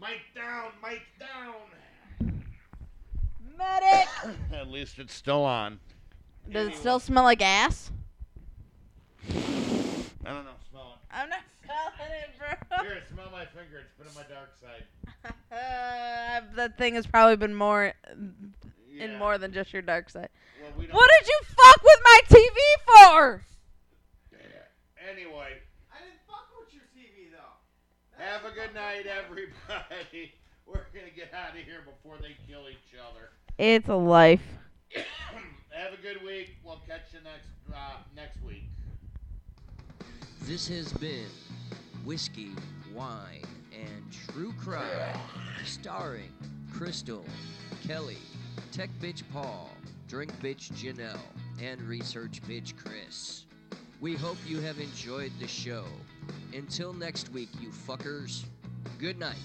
[0.00, 1.54] Mic down, mic down.
[3.56, 4.08] Medic!
[4.52, 5.78] At least it's still on.
[6.50, 7.90] Does it still smell like ass?
[9.30, 9.32] I
[10.24, 10.50] don't know.
[10.70, 12.68] Smell I'm not smelling it, it.
[12.68, 12.78] bro.
[12.84, 13.82] Here, smell my finger.
[13.84, 14.84] It's been on my dark side.
[15.50, 17.92] Uh, that thing has probably been more
[18.90, 19.04] Yeah.
[19.04, 20.28] in more than just your dark side.
[20.62, 20.86] Well, we.
[20.86, 23.44] What did you fuck with my TV for?
[25.10, 25.60] Anyway,
[25.92, 28.22] I didn't fuck with your TV though.
[28.24, 30.32] have a good night, everybody.
[30.66, 33.28] We're gonna get out of here before they kill each other.
[33.58, 34.40] It's a life.
[34.94, 36.56] have a good week.
[36.64, 38.64] We'll catch you next uh, next week.
[40.42, 41.26] This has been
[42.04, 42.50] Whiskey,
[42.94, 45.18] Wine, and True Crime,
[45.64, 46.32] starring
[46.70, 47.24] Crystal,
[47.86, 48.18] Kelly,
[48.72, 49.70] Tech Bitch Paul,
[50.06, 51.18] Drink Bitch Janelle,
[51.62, 53.46] and Research Bitch Chris.
[54.02, 55.84] We hope you have enjoyed the show.
[56.52, 58.44] Until next week, you fuckers,
[58.98, 59.38] good night.